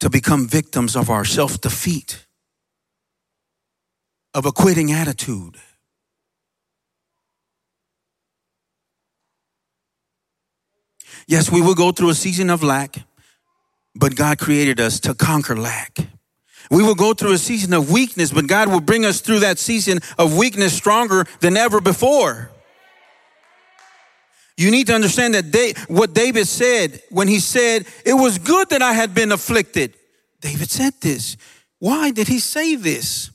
to 0.00 0.10
become 0.10 0.48
victims 0.48 0.96
of 0.96 1.10
our 1.10 1.24
self 1.24 1.60
defeat 1.60 2.26
of 4.34 4.46
a 4.46 4.50
quitting 4.50 4.90
attitude. 4.90 5.58
Yes, 11.28 11.52
we 11.52 11.60
will 11.60 11.76
go 11.76 11.92
through 11.92 12.10
a 12.10 12.14
season 12.14 12.50
of 12.50 12.64
lack, 12.64 12.96
but 13.94 14.16
God 14.16 14.38
created 14.38 14.80
us 14.80 14.98
to 15.00 15.14
conquer 15.14 15.56
lack. 15.56 15.98
We 16.70 16.82
will 16.82 16.94
go 16.94 17.14
through 17.14 17.32
a 17.32 17.38
season 17.38 17.72
of 17.74 17.90
weakness, 17.90 18.32
but 18.32 18.46
God 18.46 18.68
will 18.68 18.80
bring 18.80 19.04
us 19.04 19.20
through 19.20 19.40
that 19.40 19.58
season 19.58 20.00
of 20.18 20.36
weakness 20.36 20.74
stronger 20.74 21.26
than 21.40 21.56
ever 21.56 21.80
before. 21.80 22.50
You 24.56 24.70
need 24.70 24.86
to 24.86 24.94
understand 24.94 25.34
that 25.34 25.50
they, 25.50 25.72
what 25.88 26.14
David 26.14 26.46
said 26.46 27.02
when 27.10 27.28
he 27.28 27.40
said, 27.40 27.86
It 28.04 28.14
was 28.14 28.38
good 28.38 28.70
that 28.70 28.82
I 28.82 28.92
had 28.92 29.14
been 29.14 29.32
afflicted. 29.32 29.94
David 30.40 30.70
said 30.70 30.94
this. 31.00 31.36
Why 31.80 32.10
did 32.12 32.28
he 32.28 32.38
say 32.38 32.76
this? 32.76 33.30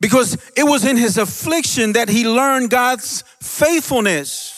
Because 0.00 0.34
it 0.56 0.62
was 0.62 0.84
in 0.84 0.96
his 0.96 1.18
affliction 1.18 1.94
that 1.94 2.08
he 2.08 2.26
learned 2.26 2.70
God's 2.70 3.24
faithfulness. 3.42 4.57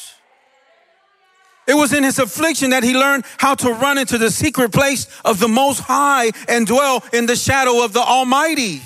It 1.70 1.76
was 1.76 1.92
in 1.92 2.02
his 2.02 2.18
affliction 2.18 2.70
that 2.70 2.83
he 2.83 2.94
learned 2.94 3.24
how 3.38 3.54
to 3.54 3.72
run 3.72 3.96
into 3.96 4.18
the 4.18 4.28
secret 4.28 4.72
place 4.72 5.06
of 5.24 5.38
the 5.38 5.46
Most 5.46 5.78
High 5.78 6.33
and 6.48 6.66
dwell 6.66 7.04
in 7.12 7.26
the 7.26 7.37
shadow 7.37 7.85
of 7.85 7.92
the 7.92 8.00
Almighty. 8.00 8.83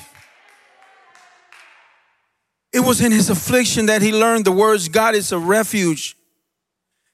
It 2.74 2.80
was 2.80 3.00
in 3.00 3.10
his 3.10 3.30
affliction 3.30 3.86
that 3.86 4.02
he 4.02 4.12
learned 4.12 4.44
the 4.44 4.52
words, 4.52 4.88
God 4.88 5.14
is 5.14 5.32
a 5.32 5.38
refuge. 5.38 6.14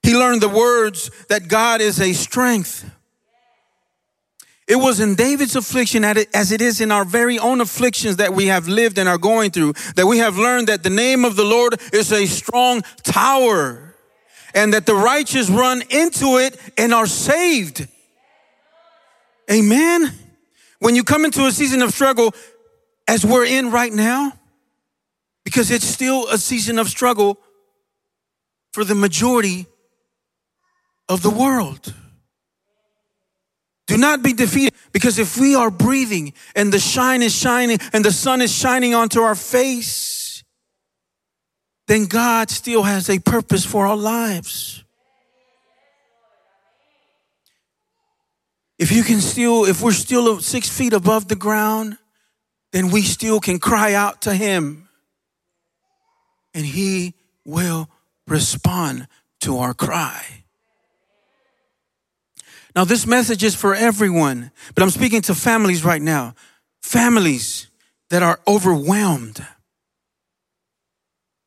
He 0.03 0.17
learned 0.17 0.41
the 0.41 0.49
words 0.49 1.09
that 1.29 1.47
God 1.47 1.81
is 1.81 2.01
a 2.01 2.15
strength. 2.15 2.91
It 4.67 4.75
was 4.75 4.99
in 4.99 5.15
David's 5.15 5.55
affliction 5.55 6.03
as 6.03 6.51
it 6.51 6.61
is 6.61 6.81
in 6.81 6.91
our 6.91 7.05
very 7.05 7.39
own 7.39 7.61
afflictions 7.61 8.17
that 8.17 8.35
we 8.35 8.47
have 8.47 8.67
lived 8.67 8.99
and 8.99 9.09
are 9.09 9.19
going 9.19 9.53
through 9.53 9.75
that 9.95 10.07
we 10.07 10.19
have 10.19 10.37
learned 10.37 10.67
that 10.67 10.83
the 10.83 10.91
name 10.91 11.25
of 11.25 11.37
the 11.37 11.45
Lord 11.45 11.81
is 11.93 12.13
a 12.13 12.27
strong 12.27 12.83
tower 13.05 13.90
and 14.55 14.75
that 14.75 14.87
the 14.87 14.95
righteous 14.95 15.49
run 15.51 15.83
into 15.91 16.39
it 16.39 16.59
and 16.77 16.93
are 16.95 17.07
saved. 17.07 17.87
Amen. 19.51 20.13
When 20.79 20.95
you 20.95 21.05
come 21.05 21.25
into 21.25 21.47
a 21.47 21.53
season 21.53 21.83
of 21.83 21.91
struggle, 21.91 22.35
as 23.07 23.25
we're 23.25 23.45
in 23.45 23.71
right 23.71 23.93
now, 23.93 24.33
because 25.45 25.71
it's 25.71 25.85
still 25.85 26.29
a 26.29 26.39
season 26.39 26.79
of 26.79 26.89
struggle 26.89 27.39
for 28.73 28.85
the 28.85 28.95
majority 28.95 29.67
of 31.09 31.23
the 31.23 31.31
world. 31.31 31.93
Do 33.89 33.97
not 33.97 34.23
be 34.23 34.33
defeated 34.33 34.75
because 34.93 35.19
if 35.19 35.37
we 35.37 35.57
are 35.57 35.69
breathing 35.69 36.33
and 36.55 36.73
the 36.73 36.79
shine 36.79 37.23
is 37.23 37.35
shining 37.35 37.79
and 37.93 38.05
the 38.05 38.13
sun 38.13 38.41
is 38.41 38.55
shining 38.55 38.95
onto 38.95 39.21
our 39.21 39.35
face, 39.35 40.10
then 41.91 42.07
God 42.07 42.51
still 42.51 42.85
has 42.85 43.11
a 43.11 43.19
purpose 43.19 43.65
for 43.65 43.85
our 43.85 43.97
lives. 43.97 44.85
If 48.79 48.93
you 48.93 49.03
can 49.03 49.21
still, 49.21 49.65
if 49.65 49.83
we're 49.83 49.91
still 49.91 50.41
six 50.41 50.69
feet 50.69 50.93
above 50.93 51.27
the 51.27 51.35
ground, 51.35 51.99
then 52.71 52.93
we 52.93 53.03
still 53.03 53.41
can 53.41 53.59
cry 53.59 53.93
out 53.93 54.23
to 54.23 54.35
Him 54.35 54.89
and 56.55 56.65
He 56.65 57.15
will 57.45 57.91
respond 58.29 59.09
to 59.41 59.59
our 59.59 59.75
cry. 59.75 60.45
Now, 62.77 62.85
this 62.85 63.05
message 63.05 63.43
is 63.43 63.57
for 63.57 63.75
everyone, 63.75 64.53
but 64.77 64.85
I'm 64.85 64.91
speaking 64.91 65.23
to 65.23 65.35
families 65.35 65.85
right 65.85 66.01
now. 66.01 66.37
Families 66.83 67.67
that 68.11 68.23
are 68.23 68.39
overwhelmed. 68.47 69.45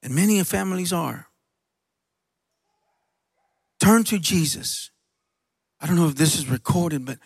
And 0.03 0.13
many 0.13 0.43
families 0.43 0.91
are. 0.91 1.27
Turn 3.79 4.03
to 4.05 4.19
Jesus. 4.19 4.91
I 5.79 5.87
don't 5.87 5.95
know 5.95 6.07
if 6.07 6.15
this 6.15 6.37
is 6.37 6.47
recorded, 6.47 7.05
but 7.05 7.17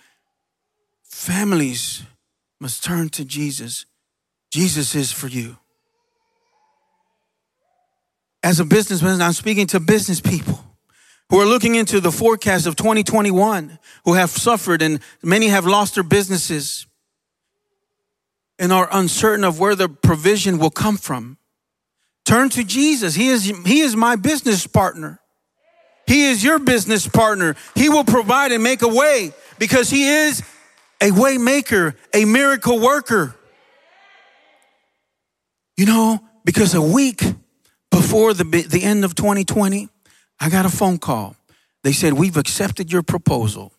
families 1.03 2.03
must 2.59 2.83
turn 2.83 3.09
to 3.09 3.25
Jesus. 3.25 3.85
Jesus 4.51 4.95
is 4.95 5.11
for 5.11 5.27
you. 5.27 5.57
As 8.43 8.59
a 8.59 8.65
businessman, 8.65 9.21
I'm 9.21 9.33
speaking 9.33 9.67
to 9.67 9.79
business 9.79 10.21
people 10.21 10.63
who 11.29 11.39
are 11.39 11.45
looking 11.45 11.75
into 11.75 11.99
the 11.99 12.11
forecast 12.11 12.67
of 12.67 12.75
2021, 12.75 13.79
who 14.05 14.13
have 14.13 14.29
suffered 14.29 14.81
and 14.81 14.99
many 15.21 15.47
have 15.47 15.65
lost 15.65 15.95
their 15.95 16.03
businesses 16.03 16.85
and 18.59 18.71
are 18.71 18.87
uncertain 18.91 19.43
of 19.43 19.59
where 19.59 19.75
the 19.75 19.89
provision 19.89 20.57
will 20.57 20.69
come 20.69 20.97
from. 20.97 21.36
Turn 22.27 22.49
to 22.49 22.63
Jesus. 22.65 23.15
He 23.15 23.29
is, 23.29 23.45
he 23.45 23.79
is 23.79 23.95
my 23.95 24.17
business 24.17 24.67
partner. 24.67 25.21
He 26.07 26.25
is 26.25 26.43
your 26.43 26.59
business 26.59 27.07
partner. 27.07 27.55
He 27.73 27.87
will 27.87 28.03
provide 28.03 28.51
and 28.51 28.61
make 28.61 28.81
a 28.81 28.87
way 28.89 29.31
because 29.59 29.89
he 29.89 30.09
is 30.09 30.43
a 31.01 31.11
way 31.11 31.37
maker, 31.37 31.95
a 32.13 32.25
miracle 32.25 32.81
worker. 32.81 33.33
You 35.77 35.85
know, 35.85 36.19
because 36.43 36.73
a 36.73 36.81
week 36.81 37.23
before 37.91 38.33
the, 38.33 38.43
the 38.43 38.83
end 38.83 39.05
of 39.05 39.15
2020, 39.15 39.87
I 40.41 40.49
got 40.49 40.65
a 40.65 40.69
phone 40.69 40.97
call. 40.97 41.37
They 41.83 41.93
said, 41.93 42.11
We've 42.11 42.35
accepted 42.35 42.91
your 42.91 43.03
proposal. 43.03 43.71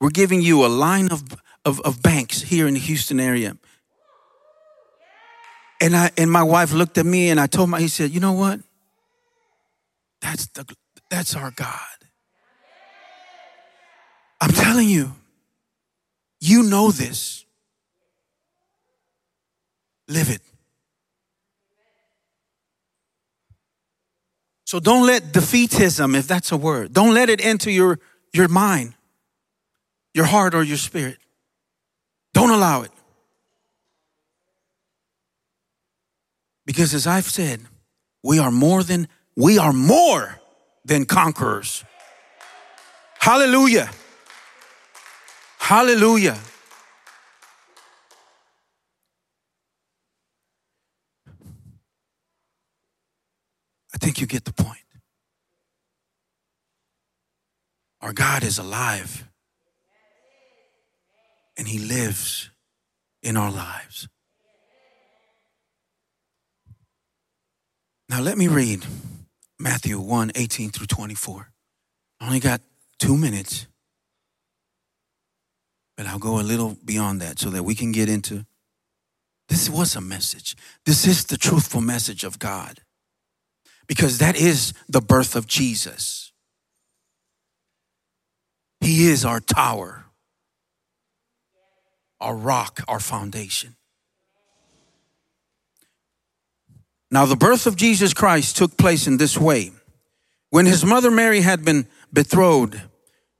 We're 0.00 0.08
giving 0.08 0.40
you 0.40 0.64
a 0.64 0.68
line 0.68 1.12
of, 1.12 1.22
of, 1.66 1.80
of 1.82 2.02
banks 2.02 2.40
here 2.40 2.66
in 2.66 2.72
the 2.72 2.80
Houston 2.80 3.20
area. 3.20 3.58
And 5.80 5.96
I 5.96 6.10
and 6.16 6.30
my 6.30 6.42
wife 6.42 6.72
looked 6.72 6.98
at 6.98 7.06
me 7.06 7.30
and 7.30 7.40
I 7.40 7.46
told 7.46 7.70
my 7.70 7.80
he 7.80 7.88
said, 7.88 8.10
you 8.10 8.20
know 8.20 8.32
what? 8.32 8.60
That's 10.20 10.46
the 10.48 10.66
that's 11.08 11.34
our 11.34 11.50
God. 11.50 11.78
I'm 14.40 14.52
telling 14.52 14.88
you, 14.88 15.12
you 16.40 16.62
know 16.62 16.90
this. 16.90 17.44
Live 20.08 20.30
it. 20.30 20.40
So 24.64 24.78
don't 24.78 25.04
let 25.04 25.32
defeatism, 25.32 26.16
if 26.16 26.28
that's 26.28 26.52
a 26.52 26.56
word, 26.56 26.92
don't 26.92 27.12
let 27.12 27.28
it 27.28 27.44
enter 27.44 27.70
your, 27.70 27.98
your 28.32 28.46
mind, 28.46 28.94
your 30.14 30.26
heart, 30.26 30.54
or 30.54 30.62
your 30.62 30.76
spirit. 30.76 31.18
Don't 32.34 32.50
allow 32.50 32.82
it. 32.82 32.92
Because 36.70 36.94
as 36.94 37.04
I've 37.04 37.28
said, 37.28 37.62
we 38.22 38.38
are 38.38 38.52
more 38.52 38.84
than, 38.84 39.08
we 39.34 39.58
are 39.58 39.72
more 39.72 40.38
than 40.84 41.04
conquerors. 41.04 41.82
Hallelujah. 43.18 43.90
Hallelujah. 45.58 46.38
I 53.92 53.98
think 53.98 54.20
you 54.20 54.28
get 54.28 54.44
the 54.44 54.52
point. 54.52 54.78
Our 58.00 58.12
God 58.12 58.44
is 58.44 58.58
alive 58.58 59.26
and 61.58 61.66
He 61.66 61.80
lives 61.80 62.48
in 63.24 63.36
our 63.36 63.50
lives. 63.50 64.06
Now, 68.10 68.20
let 68.20 68.36
me 68.36 68.48
read 68.48 68.84
Matthew 69.60 70.00
1 70.00 70.32
18 70.34 70.70
through 70.70 70.88
24. 70.88 71.52
I 72.18 72.26
only 72.26 72.40
got 72.40 72.60
two 72.98 73.16
minutes, 73.16 73.68
but 75.96 76.06
I'll 76.06 76.18
go 76.18 76.40
a 76.40 76.42
little 76.42 76.76
beyond 76.84 77.20
that 77.20 77.38
so 77.38 77.50
that 77.50 77.62
we 77.62 77.76
can 77.76 77.92
get 77.92 78.08
into 78.08 78.46
this 79.48 79.70
was 79.70 79.94
a 79.94 80.00
message. 80.00 80.56
This 80.86 81.06
is 81.06 81.26
the 81.26 81.36
truthful 81.36 81.80
message 81.80 82.24
of 82.24 82.40
God 82.40 82.80
because 83.86 84.18
that 84.18 84.34
is 84.36 84.72
the 84.88 85.00
birth 85.00 85.36
of 85.36 85.46
Jesus. 85.46 86.32
He 88.80 89.06
is 89.08 89.24
our 89.24 89.38
tower, 89.38 90.06
our 92.20 92.34
rock, 92.34 92.80
our 92.88 92.98
foundation. 92.98 93.76
Now, 97.10 97.26
the 97.26 97.36
birth 97.36 97.66
of 97.66 97.76
Jesus 97.76 98.14
Christ 98.14 98.56
took 98.56 98.76
place 98.76 99.06
in 99.06 99.16
this 99.16 99.36
way. 99.36 99.72
When 100.50 100.66
his 100.66 100.84
mother 100.84 101.10
Mary 101.10 101.40
had 101.40 101.64
been 101.64 101.86
betrothed, 102.12 102.80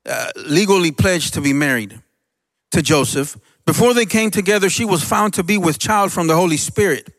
uh, 0.08 0.30
legally 0.36 0.92
pledged 0.92 1.34
to 1.34 1.40
be 1.40 1.52
married 1.52 2.00
to 2.72 2.82
Joseph, 2.82 3.36
before 3.66 3.94
they 3.94 4.06
came 4.06 4.30
together, 4.30 4.68
she 4.68 4.84
was 4.84 5.04
found 5.04 5.34
to 5.34 5.44
be 5.44 5.56
with 5.56 5.78
child 5.78 6.10
from 6.10 6.26
the 6.26 6.34
Holy 6.34 6.56
Spirit. 6.56 7.12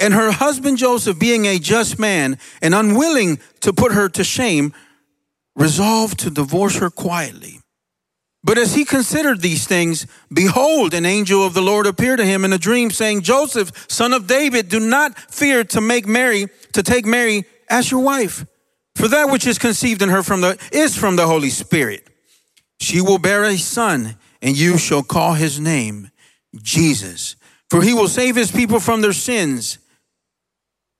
And 0.00 0.14
her 0.14 0.32
husband 0.32 0.78
Joseph, 0.78 1.18
being 1.18 1.46
a 1.46 1.58
just 1.58 1.98
man 1.98 2.38
and 2.60 2.74
unwilling 2.74 3.38
to 3.60 3.72
put 3.72 3.92
her 3.92 4.08
to 4.08 4.24
shame, 4.24 4.72
resolved 5.54 6.18
to 6.20 6.30
divorce 6.30 6.78
her 6.78 6.90
quietly. 6.90 7.61
But 8.44 8.58
as 8.58 8.74
he 8.74 8.84
considered 8.84 9.40
these 9.40 9.66
things, 9.66 10.06
behold, 10.32 10.94
an 10.94 11.06
angel 11.06 11.46
of 11.46 11.54
the 11.54 11.62
Lord 11.62 11.86
appeared 11.86 12.18
to 12.18 12.24
him 12.24 12.44
in 12.44 12.52
a 12.52 12.58
dream, 12.58 12.90
saying, 12.90 13.22
Joseph, 13.22 13.86
son 13.88 14.12
of 14.12 14.26
David, 14.26 14.68
do 14.68 14.80
not 14.80 15.16
fear 15.16 15.62
to 15.64 15.80
make 15.80 16.06
Mary, 16.06 16.48
to 16.72 16.82
take 16.82 17.06
Mary 17.06 17.44
as 17.70 17.90
your 17.90 18.02
wife. 18.02 18.44
For 18.96 19.06
that 19.08 19.30
which 19.30 19.46
is 19.46 19.58
conceived 19.58 20.02
in 20.02 20.08
her 20.08 20.22
from 20.22 20.40
the, 20.40 20.58
is 20.72 20.96
from 20.96 21.16
the 21.16 21.26
Holy 21.26 21.50
Spirit. 21.50 22.08
She 22.80 23.00
will 23.00 23.18
bear 23.18 23.44
a 23.44 23.56
son, 23.56 24.16
and 24.42 24.56
you 24.56 24.76
shall 24.76 25.04
call 25.04 25.34
his 25.34 25.60
name 25.60 26.10
Jesus. 26.60 27.36
For 27.70 27.80
he 27.80 27.94
will 27.94 28.08
save 28.08 28.34
his 28.34 28.50
people 28.50 28.80
from 28.80 29.00
their 29.02 29.12
sins. 29.12 29.78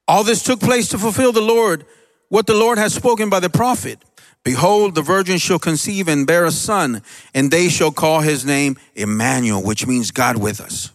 All 0.07 0.24
this 0.24 0.42
took 0.44 0.61
place 0.61 0.88
to 0.88 0.98
fulfill 0.98 1.33
the 1.33 1.40
Lord, 1.42 1.84
what 2.28 2.47
the 2.47 2.55
Lord 2.55 2.78
has 2.78 2.95
spoken 2.95 3.28
by 3.28 3.40
the 3.40 3.51
prophet. 3.51 3.99
Behold, 4.45 4.95
the 4.95 5.03
virgin 5.03 5.38
shall 5.38 5.59
conceive 5.59 6.09
and 6.09 6.26
bear 6.26 6.45
a 6.45 6.51
son, 6.51 7.03
and 7.32 7.51
they 7.51 7.68
shall 7.68 7.93
call 7.93 8.20
his 8.20 8.45
name 8.45 8.76
Emmanuel, 8.95 9.62
which 9.62 9.86
means 9.86 10.11
God 10.11 10.36
with 10.36 10.61
us. 10.61 10.90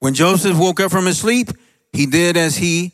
When 0.00 0.14
Joseph 0.14 0.58
woke 0.58 0.78
up 0.78 0.90
from 0.90 1.06
his 1.06 1.18
sleep, 1.18 1.48
he 1.92 2.04
did 2.04 2.36
as 2.36 2.56
he, 2.56 2.92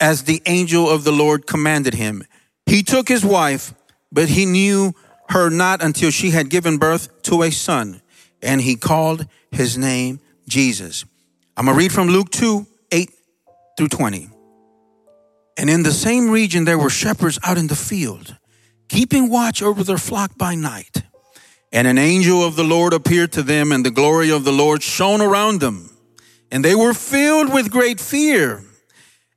as 0.00 0.24
the 0.24 0.42
angel 0.46 0.90
of 0.90 1.04
the 1.04 1.12
Lord 1.12 1.46
commanded 1.46 1.94
him. 1.94 2.24
He 2.66 2.82
took 2.82 3.08
his 3.08 3.24
wife, 3.24 3.74
but 4.10 4.28
he 4.28 4.44
knew 4.44 4.92
her 5.28 5.50
not 5.50 5.82
until 5.82 6.10
she 6.10 6.30
had 6.30 6.50
given 6.50 6.78
birth 6.78 7.22
to 7.22 7.42
a 7.42 7.50
son, 7.50 8.02
and 8.42 8.60
he 8.60 8.74
called 8.74 9.26
his 9.52 9.78
name 9.78 10.20
Jesus. 10.48 11.04
I'm 11.56 11.66
gonna 11.66 11.78
read 11.78 11.92
from 11.92 12.08
Luke 12.08 12.30
2 12.30 12.66
8 12.90 13.10
through 13.76 13.88
20. 13.88 14.30
And 15.56 15.68
in 15.68 15.82
the 15.82 15.92
same 15.92 16.30
region, 16.30 16.64
there 16.64 16.78
were 16.78 16.90
shepherds 16.90 17.38
out 17.42 17.58
in 17.58 17.66
the 17.66 17.76
field 17.76 18.37
keeping 18.88 19.30
watch 19.30 19.62
over 19.62 19.84
their 19.84 19.98
flock 19.98 20.36
by 20.36 20.54
night. 20.54 21.02
And 21.72 21.86
an 21.86 21.98
angel 21.98 22.44
of 22.44 22.56
the 22.56 22.64
Lord 22.64 22.92
appeared 22.94 23.32
to 23.32 23.42
them, 23.42 23.72
and 23.72 23.84
the 23.84 23.90
glory 23.90 24.30
of 24.30 24.44
the 24.44 24.52
Lord 24.52 24.82
shone 24.82 25.20
around 25.20 25.60
them. 25.60 25.90
And 26.50 26.64
they 26.64 26.74
were 26.74 26.94
filled 26.94 27.52
with 27.52 27.70
great 27.70 28.00
fear. 28.00 28.62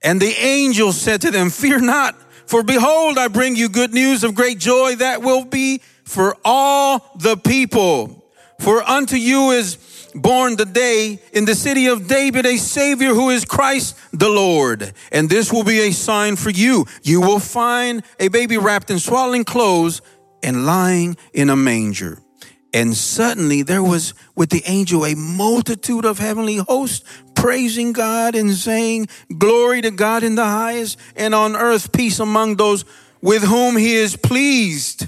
And 0.01 0.21
the 0.21 0.33
angel 0.39 0.93
said 0.93 1.21
to 1.21 1.31
them, 1.31 1.49
Fear 1.49 1.81
not, 1.81 2.15
for 2.47 2.63
behold, 2.63 3.17
I 3.17 3.27
bring 3.27 3.55
you 3.55 3.69
good 3.69 3.93
news 3.93 4.23
of 4.23 4.33
great 4.33 4.59
joy 4.59 4.95
that 4.95 5.21
will 5.21 5.45
be 5.45 5.81
for 6.05 6.35
all 6.43 7.11
the 7.19 7.37
people. 7.37 8.25
For 8.59 8.81
unto 8.83 9.15
you 9.15 9.51
is 9.51 9.75
born 10.13 10.55
the 10.55 10.65
day 10.65 11.19
in 11.33 11.45
the 11.45 11.55
city 11.55 11.87
of 11.87 12.07
David 12.07 12.45
a 12.45 12.57
Savior 12.57 13.13
who 13.13 13.29
is 13.29 13.45
Christ 13.45 13.97
the 14.11 14.29
Lord. 14.29 14.93
And 15.11 15.29
this 15.29 15.51
will 15.51 15.63
be 15.63 15.79
a 15.81 15.91
sign 15.91 16.35
for 16.35 16.49
you. 16.49 16.85
You 17.03 17.21
will 17.21 17.39
find 17.39 18.03
a 18.19 18.27
baby 18.27 18.57
wrapped 18.57 18.91
in 18.91 18.99
swaddling 18.99 19.43
clothes 19.43 20.01
and 20.43 20.65
lying 20.65 21.17
in 21.33 21.49
a 21.49 21.55
manger. 21.55 22.19
And 22.73 22.95
suddenly 22.95 23.63
there 23.63 23.83
was 23.83 24.13
with 24.35 24.49
the 24.49 24.63
angel 24.65 25.05
a 25.05 25.15
multitude 25.15 26.05
of 26.05 26.19
heavenly 26.19 26.57
hosts 26.57 27.03
praising 27.35 27.91
God 27.91 28.35
and 28.35 28.53
saying, 28.53 29.07
Glory 29.37 29.81
to 29.81 29.91
God 29.91 30.23
in 30.23 30.35
the 30.35 30.45
highest, 30.45 30.97
and 31.15 31.35
on 31.35 31.55
earth 31.55 31.91
peace 31.91 32.19
among 32.19 32.55
those 32.55 32.85
with 33.21 33.43
whom 33.43 33.75
he 33.75 33.95
is 33.95 34.15
pleased. 34.15 35.07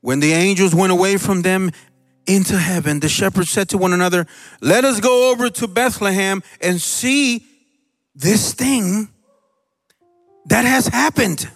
When 0.00 0.20
the 0.20 0.32
angels 0.32 0.74
went 0.74 0.92
away 0.92 1.16
from 1.16 1.42
them 1.42 1.70
into 2.26 2.58
heaven, 2.58 3.00
the 3.00 3.08
shepherds 3.08 3.50
said 3.50 3.68
to 3.70 3.78
one 3.78 3.92
another, 3.92 4.26
Let 4.60 4.84
us 4.84 5.00
go 5.00 5.30
over 5.30 5.50
to 5.50 5.66
Bethlehem 5.66 6.42
and 6.60 6.80
see 6.80 7.44
this 8.14 8.54
thing 8.54 9.08
that 10.46 10.64
has 10.64 10.86
happened, 10.86 11.48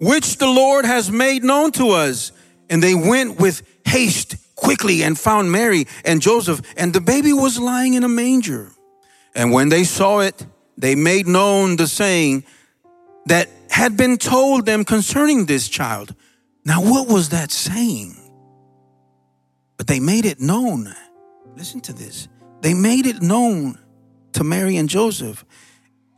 which 0.00 0.38
the 0.38 0.46
Lord 0.48 0.84
has 0.84 1.10
made 1.10 1.44
known 1.44 1.72
to 1.72 1.90
us. 1.90 2.32
And 2.70 2.82
they 2.82 2.94
went 2.94 3.40
with 3.40 3.62
haste 3.86 4.36
quickly 4.54 5.02
and 5.02 5.18
found 5.18 5.50
Mary 5.50 5.86
and 6.04 6.20
Joseph, 6.20 6.60
and 6.76 6.92
the 6.92 7.00
baby 7.00 7.32
was 7.32 7.58
lying 7.58 7.94
in 7.94 8.04
a 8.04 8.08
manger. 8.08 8.70
And 9.34 9.52
when 9.52 9.68
they 9.68 9.84
saw 9.84 10.20
it, 10.20 10.44
they 10.76 10.94
made 10.94 11.26
known 11.26 11.76
the 11.76 11.86
saying 11.86 12.44
that 13.26 13.48
had 13.70 13.96
been 13.96 14.18
told 14.18 14.66
them 14.66 14.84
concerning 14.84 15.46
this 15.46 15.68
child. 15.68 16.14
Now, 16.64 16.82
what 16.82 17.08
was 17.08 17.30
that 17.30 17.50
saying? 17.50 18.16
But 19.78 19.86
they 19.86 20.00
made 20.00 20.26
it 20.26 20.40
known. 20.40 20.94
Listen 21.56 21.80
to 21.82 21.94
this. 21.94 22.28
They 22.60 22.74
made 22.74 23.06
it 23.06 23.22
known 23.22 23.78
to 24.32 24.44
Mary 24.44 24.76
and 24.76 24.88
Joseph. 24.88 25.44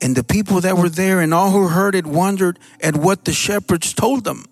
And 0.01 0.17
the 0.17 0.25
people 0.25 0.63
that 0.63 0.77
were 0.77 0.89
there 0.89 1.21
and 1.21 1.33
all 1.33 1.51
who 1.51 1.69
heard 1.69 1.95
it 1.95 2.07
wondered 2.07 2.59
at 2.83 2.97
what 2.97 3.27
the 3.27 3.33
shepherds 3.33 3.93
told 3.93 4.25
them. 4.25 4.47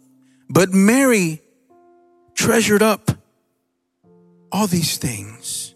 But 0.49 0.71
Mary 0.71 1.41
treasured 2.35 2.83
up 2.83 3.11
all 4.53 4.67
these 4.67 4.99
things. 4.99 5.75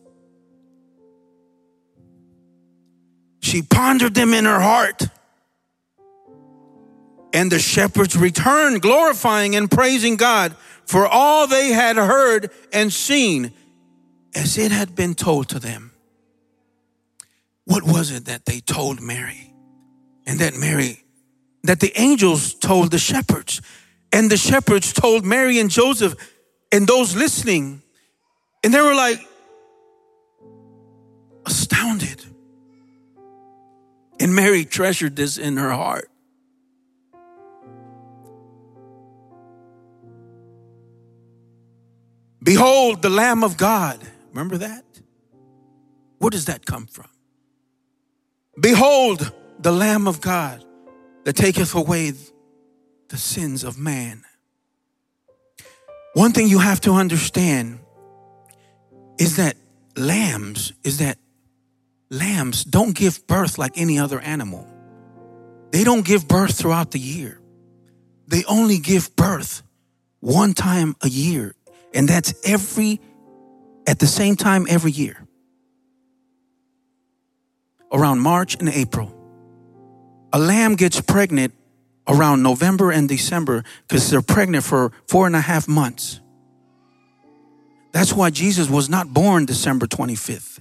She 3.41 3.62
pondered 3.62 4.14
them 4.14 4.35
in 4.35 4.45
her 4.45 4.61
heart. 4.61 5.03
And 7.35 7.51
the 7.51 7.59
shepherds 7.59 8.16
returned, 8.16 8.83
glorifying 8.83 9.57
and 9.57 9.70
praising 9.70 10.16
God 10.16 10.55
for 10.87 11.07
all 11.07 11.47
they 11.47 11.68
had 11.68 11.97
heard 11.97 12.51
and 12.72 12.93
seen 12.93 13.53
as 14.35 14.59
it 14.59 14.72
had 14.72 14.95
been 14.95 15.14
told 15.14 15.49
to 15.51 15.59
them. 15.59 15.93
What 17.64 17.83
was 17.83 18.11
it 18.11 18.24
that 18.26 18.45
they 18.45 18.61
told 18.61 19.01
Mary? 19.01 19.55
And 20.26 20.39
that 20.41 20.55
Mary, 20.55 21.05
that 21.64 21.80
the 21.80 21.93
angels 22.01 22.55
told 22.55 22.91
the 22.91 22.99
shepherds, 22.99 23.61
and 24.12 24.30
the 24.30 24.37
shepherds 24.37 24.93
told 24.93 25.24
Mary 25.24 25.59
and 25.59 25.70
Joseph 25.70 26.14
and 26.70 26.87
those 26.87 27.16
listening. 27.16 27.83
And 28.62 28.72
they 28.72 28.80
were 28.80 28.95
like 28.95 29.26
astounded. 31.47 32.24
And 34.20 34.35
Mary 34.35 34.64
treasured 34.64 35.16
this 35.16 35.39
in 35.39 35.57
her 35.57 35.72
heart. 35.72 36.11
Behold 42.43 43.03
the 43.03 43.11
Lamb 43.11 43.45
of 43.45 43.57
God. 43.57 44.01
Remember 44.30 44.59
that? 44.59 44.84
Where 46.18 46.30
does 46.30 46.47
that 46.47 46.66
come 46.66 46.86
from? 46.86 47.09
Behold 48.61 49.32
the 49.59 49.72
Lamb 49.72 50.09
of 50.09 50.20
God 50.20 50.64
that 51.24 51.34
taketh 51.34 51.74
away 51.74 52.12
the 53.09 53.16
sins 53.16 53.62
of 53.62 53.78
man. 53.78 54.24
One 56.14 56.32
thing 56.32 56.49
you 56.49 56.59
have 56.59 56.80
to 56.82 56.93
understand 56.93 57.78
is 59.18 59.36
that 59.36 59.57
lambs, 59.97 60.72
is 60.82 60.99
that 60.99 61.18
lambs 62.11 62.64
don't 62.64 62.95
give 62.95 63.26
birth 63.26 63.57
like 63.57 63.72
any 63.76 63.99
other 63.99 64.20
animal. 64.20 64.66
They 65.70 65.84
don't 65.84 66.05
give 66.05 66.28
birth 66.28 66.59
throughout 66.59 66.90
the 66.90 66.99
year. 66.99 67.40
They 68.26 68.45
only 68.45 68.78
give 68.78 69.14
birth 69.16 69.62
one 70.20 70.55
time 70.55 70.97
a 71.03 71.09
year 71.09 71.55
and 71.95 72.09
that's 72.09 72.34
every, 72.45 73.01
at 73.86 73.99
the 73.99 74.07
same 74.07 74.36
time 74.36 74.66
every 74.68 74.93
year. 74.93 75.26
Around 77.93 78.20
March 78.20 78.57
and 78.57 78.68
April. 78.68 79.14
A 80.32 80.38
lamb 80.38 80.76
gets 80.76 81.01
pregnant 81.01 81.53
around 82.09 82.43
November 82.43 82.90
and 82.90 83.09
December 83.09 83.64
because 83.86 84.11
they're 84.11 84.22
pregnant 84.22 84.64
for 84.64 84.93
four 85.07 85.26
and 85.26 85.36
a 85.36 85.40
half 85.40 85.68
months. 85.68 86.20
That's 87.93 88.12
why 88.12 88.30
Jesus 88.30 88.70
was 88.70 88.88
not 88.88 89.12
born 89.12 89.45
December 89.45 89.86
25th. 89.86 90.61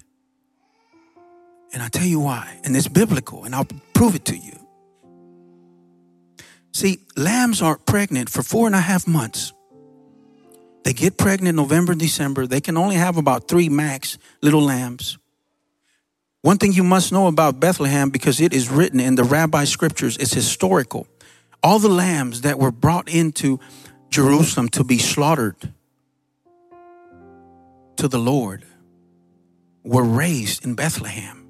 And 1.74 1.82
i 1.82 1.88
tell 1.88 2.06
you 2.06 2.20
why. 2.20 2.60
And 2.66 2.76
it's 2.76 2.90
biblical, 2.90 3.46
and 3.46 3.56
I'll 3.56 3.68
prove 3.94 4.16
it 4.16 4.26
to 4.26 4.36
you. 4.36 4.52
See, 6.74 7.00
lambs 7.16 7.62
aren't 7.62 7.86
pregnant 7.86 8.30
for 8.30 8.44
four 8.44 8.68
and 8.68 8.76
a 8.76 8.82
half 8.82 9.08
months. 9.08 9.54
They 10.84 10.94
get 10.94 11.18
pregnant 11.18 11.56
November, 11.56 11.94
December. 11.94 12.48
They 12.48 12.62
can 12.62 12.78
only 12.78 12.96
have 12.96 13.18
about 13.18 13.48
three 13.48 13.70
max 13.70 14.18
little 14.42 14.62
lambs. 14.62 15.18
One 16.42 16.58
thing 16.58 16.74
you 16.74 16.84
must 16.84 17.12
know 17.12 17.28
about 17.28 17.60
Bethlehem, 17.60 18.10
because 18.10 18.42
it 18.42 18.52
is 18.52 18.70
written 18.70 19.00
in 19.00 19.16
the 19.16 19.24
rabbi 19.24 19.66
scriptures, 19.66 20.18
it's 20.18 20.34
historical. 20.34 21.06
All 21.62 21.78
the 21.78 21.90
lambs 21.90 22.42
that 22.42 22.58
were 22.58 22.72
brought 22.72 23.08
into 23.08 23.60
Jerusalem 24.10 24.70
to 24.70 24.84
be 24.84 24.98
slaughtered 24.98 25.56
to 27.98 28.08
the 28.08 28.18
Lord 28.18 28.66
were 29.84 30.04
raised 30.04 30.66
in 30.66 30.74
Bethlehem. 30.74 31.48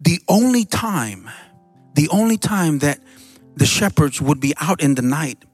The 0.00 0.20
only 0.28 0.64
time, 0.64 1.28
the 1.94 2.08
only 2.10 2.36
time 2.36 2.78
that 2.78 3.00
the 3.56 3.66
shepherds 3.66 4.20
would 4.22 4.40
be 4.40 4.54
out 4.60 4.80
in 4.80 4.94
the 4.94 5.02
night 5.02 5.44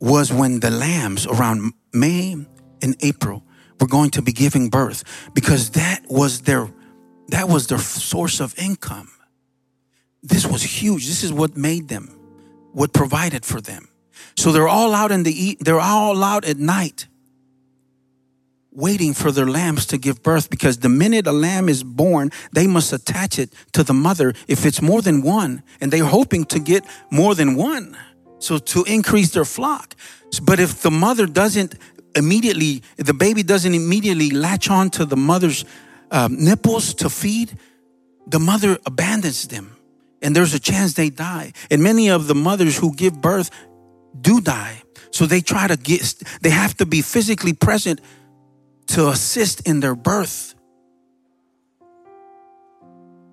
was 0.00 0.32
when 0.32 0.60
the 0.60 0.70
lambs 0.70 1.26
around 1.26 1.72
May 1.92 2.36
and 2.82 2.96
April 3.00 3.42
were 3.80 3.86
going 3.86 4.10
to 4.10 4.22
be 4.22 4.32
giving 4.32 4.68
birth 4.68 5.04
because 5.34 5.70
that 5.70 6.04
was 6.08 6.42
their 6.42 6.68
that 7.28 7.48
was 7.48 7.66
their 7.66 7.78
source 7.78 8.40
of 8.40 8.58
income. 8.58 9.10
This 10.22 10.46
was 10.46 10.62
huge. 10.62 11.06
This 11.06 11.22
is 11.22 11.32
what 11.32 11.56
made 11.56 11.88
them, 11.88 12.08
what 12.72 12.92
provided 12.92 13.44
for 13.44 13.60
them. 13.60 13.88
So 14.36 14.50
they're 14.50 14.68
all 14.68 14.94
out 14.94 15.12
in 15.12 15.22
the 15.22 15.58
they're 15.60 15.80
all 15.80 16.22
out 16.22 16.44
at 16.44 16.58
night 16.58 17.06
waiting 18.78 19.12
for 19.12 19.32
their 19.32 19.46
lambs 19.46 19.86
to 19.86 19.98
give 19.98 20.22
birth 20.22 20.48
because 20.48 20.78
the 20.78 20.88
minute 20.88 21.26
a 21.26 21.32
lamb 21.32 21.68
is 21.68 21.82
born, 21.82 22.30
they 22.52 22.66
must 22.66 22.92
attach 22.92 23.38
it 23.38 23.52
to 23.72 23.82
the 23.82 23.92
mother 23.92 24.32
if 24.46 24.64
it's 24.64 24.80
more 24.80 25.02
than 25.02 25.20
one 25.20 25.62
and 25.80 25.92
they're 25.92 26.04
hoping 26.04 26.44
to 26.44 26.60
get 26.60 26.84
more 27.10 27.34
than 27.34 27.56
one. 27.56 27.96
So 28.38 28.58
to 28.58 28.84
increase 28.84 29.30
their 29.30 29.44
flock. 29.44 29.94
But 30.42 30.60
if 30.60 30.82
the 30.82 30.90
mother 30.90 31.26
doesn't 31.26 31.74
immediately, 32.14 32.82
the 32.96 33.14
baby 33.14 33.42
doesn't 33.42 33.74
immediately 33.74 34.30
latch 34.30 34.70
on 34.70 34.90
to 34.90 35.04
the 35.04 35.16
mother's 35.16 35.64
um, 36.10 36.42
nipples 36.42 36.94
to 36.94 37.10
feed, 37.10 37.58
the 38.26 38.38
mother 38.38 38.78
abandons 38.86 39.48
them. 39.48 39.76
And 40.20 40.34
there's 40.34 40.54
a 40.54 40.58
chance 40.60 40.94
they 40.94 41.10
die. 41.10 41.52
And 41.70 41.82
many 41.82 42.10
of 42.10 42.26
the 42.26 42.34
mothers 42.34 42.76
who 42.76 42.94
give 42.94 43.20
birth 43.20 43.50
do 44.20 44.40
die. 44.40 44.82
So 45.10 45.26
they 45.26 45.40
try 45.40 45.66
to 45.66 45.76
get, 45.76 46.14
they 46.42 46.50
have 46.50 46.76
to 46.78 46.86
be 46.86 47.02
physically 47.02 47.52
present 47.52 48.00
to 48.88 49.08
assist 49.08 49.66
in 49.66 49.80
their 49.80 49.94
birth. 49.94 50.54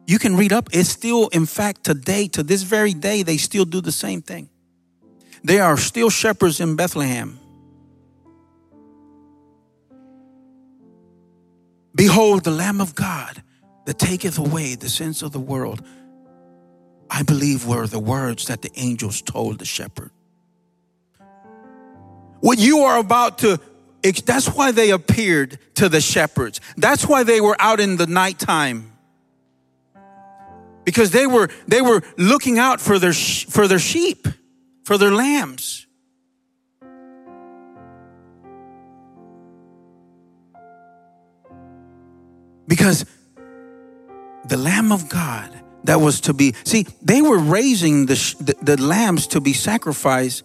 You 0.07 0.19
can 0.19 0.35
read 0.35 0.53
up, 0.53 0.69
it's 0.71 0.89
still, 0.89 1.29
in 1.29 1.47
fact, 1.47 1.83
today, 1.83 2.27
to 2.29 2.43
this 2.43 2.61
very 2.61 2.93
day, 2.93 3.23
they 3.23 3.37
still 3.37 3.65
do 3.65 3.81
the 3.81 3.91
same 3.91 4.21
thing. 4.21 4.49
There 5.45 5.63
are 5.63 5.77
still 5.77 6.09
shepherds 6.09 6.59
in 6.59 6.75
Bethlehem. 6.75 7.39
Behold, 11.93 12.43
the 12.43 12.51
Lamb 12.51 12.81
of 12.81 12.95
God 12.95 13.43
that 13.85 13.99
taketh 13.99 14.39
away 14.39 14.73
the 14.73 14.89
sins 14.89 15.21
of 15.21 15.31
the 15.33 15.39
world. 15.39 15.85
I 17.11 17.21
believe 17.21 17.67
were 17.67 17.85
the 17.85 17.99
words 17.99 18.47
that 18.47 18.63
the 18.63 18.71
angels 18.75 19.21
told 19.21 19.59
the 19.59 19.65
shepherd. 19.65 20.09
what 22.41 22.57
you 22.57 22.79
are 22.79 22.97
about 22.97 23.37
to 23.39 23.59
that's 24.25 24.47
why 24.47 24.71
they 24.71 24.89
appeared 24.91 25.59
to 25.75 25.89
the 25.89 26.01
shepherds. 26.01 26.59
That's 26.75 27.07
why 27.07 27.23
they 27.23 27.39
were 27.39 27.55
out 27.59 27.79
in 27.79 27.97
the 27.97 28.07
nighttime. 28.07 28.91
Because 30.83 31.11
they 31.11 31.27
were 31.27 31.49
they 31.67 31.81
were 31.81 32.01
looking 32.17 32.57
out 32.59 32.81
for 32.81 32.97
their 32.99 33.13
for 33.13 33.67
their 33.67 33.79
sheep, 33.79 34.27
for 34.86 34.97
their 34.97 35.11
lambs. 35.11 35.88
Because 42.67 43.05
the 44.45 44.57
lamb 44.57 44.91
of 44.91 45.09
God 45.09 45.51
that 45.83 45.99
was 45.99 46.21
to 46.21 46.33
be 46.33 46.53
see 46.63 46.88
they 47.01 47.21
were 47.21 47.38
raising 47.38 48.05
the, 48.05 48.15
the, 48.39 48.75
the 48.75 48.81
lambs 48.81 49.27
to 49.27 49.41
be 49.41 49.53
sacrificed 49.53 50.43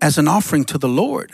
as 0.00 0.18
an 0.18 0.26
offering 0.26 0.64
to 0.64 0.78
the 0.78 0.88
Lord 0.88 1.32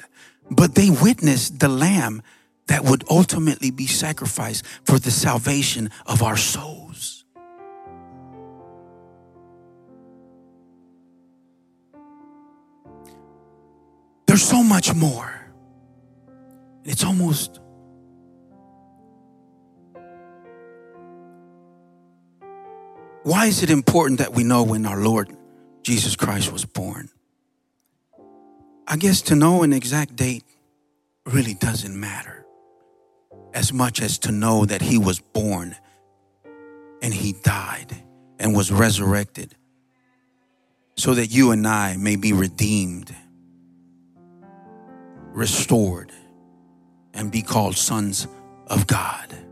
but 0.50 0.74
they 0.74 0.90
witnessed 0.90 1.58
the 1.58 1.68
lamb 1.68 2.22
that 2.66 2.84
would 2.84 3.04
ultimately 3.10 3.70
be 3.70 3.86
sacrificed 3.86 4.64
for 4.84 4.98
the 4.98 5.10
salvation 5.10 5.90
of 6.06 6.22
our 6.22 6.36
souls. 6.36 6.85
There's 14.36 14.50
so 14.50 14.62
much 14.62 14.94
more. 14.94 15.32
It's 16.84 17.02
almost 17.04 17.58
Why 23.22 23.46
is 23.46 23.62
it 23.62 23.70
important 23.70 24.18
that 24.18 24.34
we 24.34 24.44
know 24.44 24.62
when 24.62 24.84
our 24.84 25.00
Lord 25.00 25.34
Jesus 25.82 26.16
Christ 26.16 26.52
was 26.52 26.66
born? 26.66 27.08
I 28.86 28.98
guess 28.98 29.22
to 29.22 29.34
know 29.34 29.62
an 29.62 29.72
exact 29.72 30.16
date 30.16 30.44
really 31.24 31.54
doesn't 31.54 31.98
matter 31.98 32.44
as 33.54 33.72
much 33.72 34.02
as 34.02 34.18
to 34.18 34.32
know 34.32 34.66
that 34.66 34.82
he 34.82 34.98
was 34.98 35.18
born 35.18 35.74
and 37.00 37.14
he 37.14 37.32
died 37.42 37.96
and 38.38 38.54
was 38.54 38.70
resurrected 38.70 39.56
so 40.98 41.14
that 41.14 41.28
you 41.28 41.52
and 41.52 41.66
I 41.66 41.96
may 41.96 42.16
be 42.16 42.34
redeemed, 42.34 43.16
restored, 45.36 46.10
and 47.12 47.30
be 47.30 47.42
called 47.42 47.76
sons 47.76 48.26
of 48.68 48.86
God. 48.86 49.45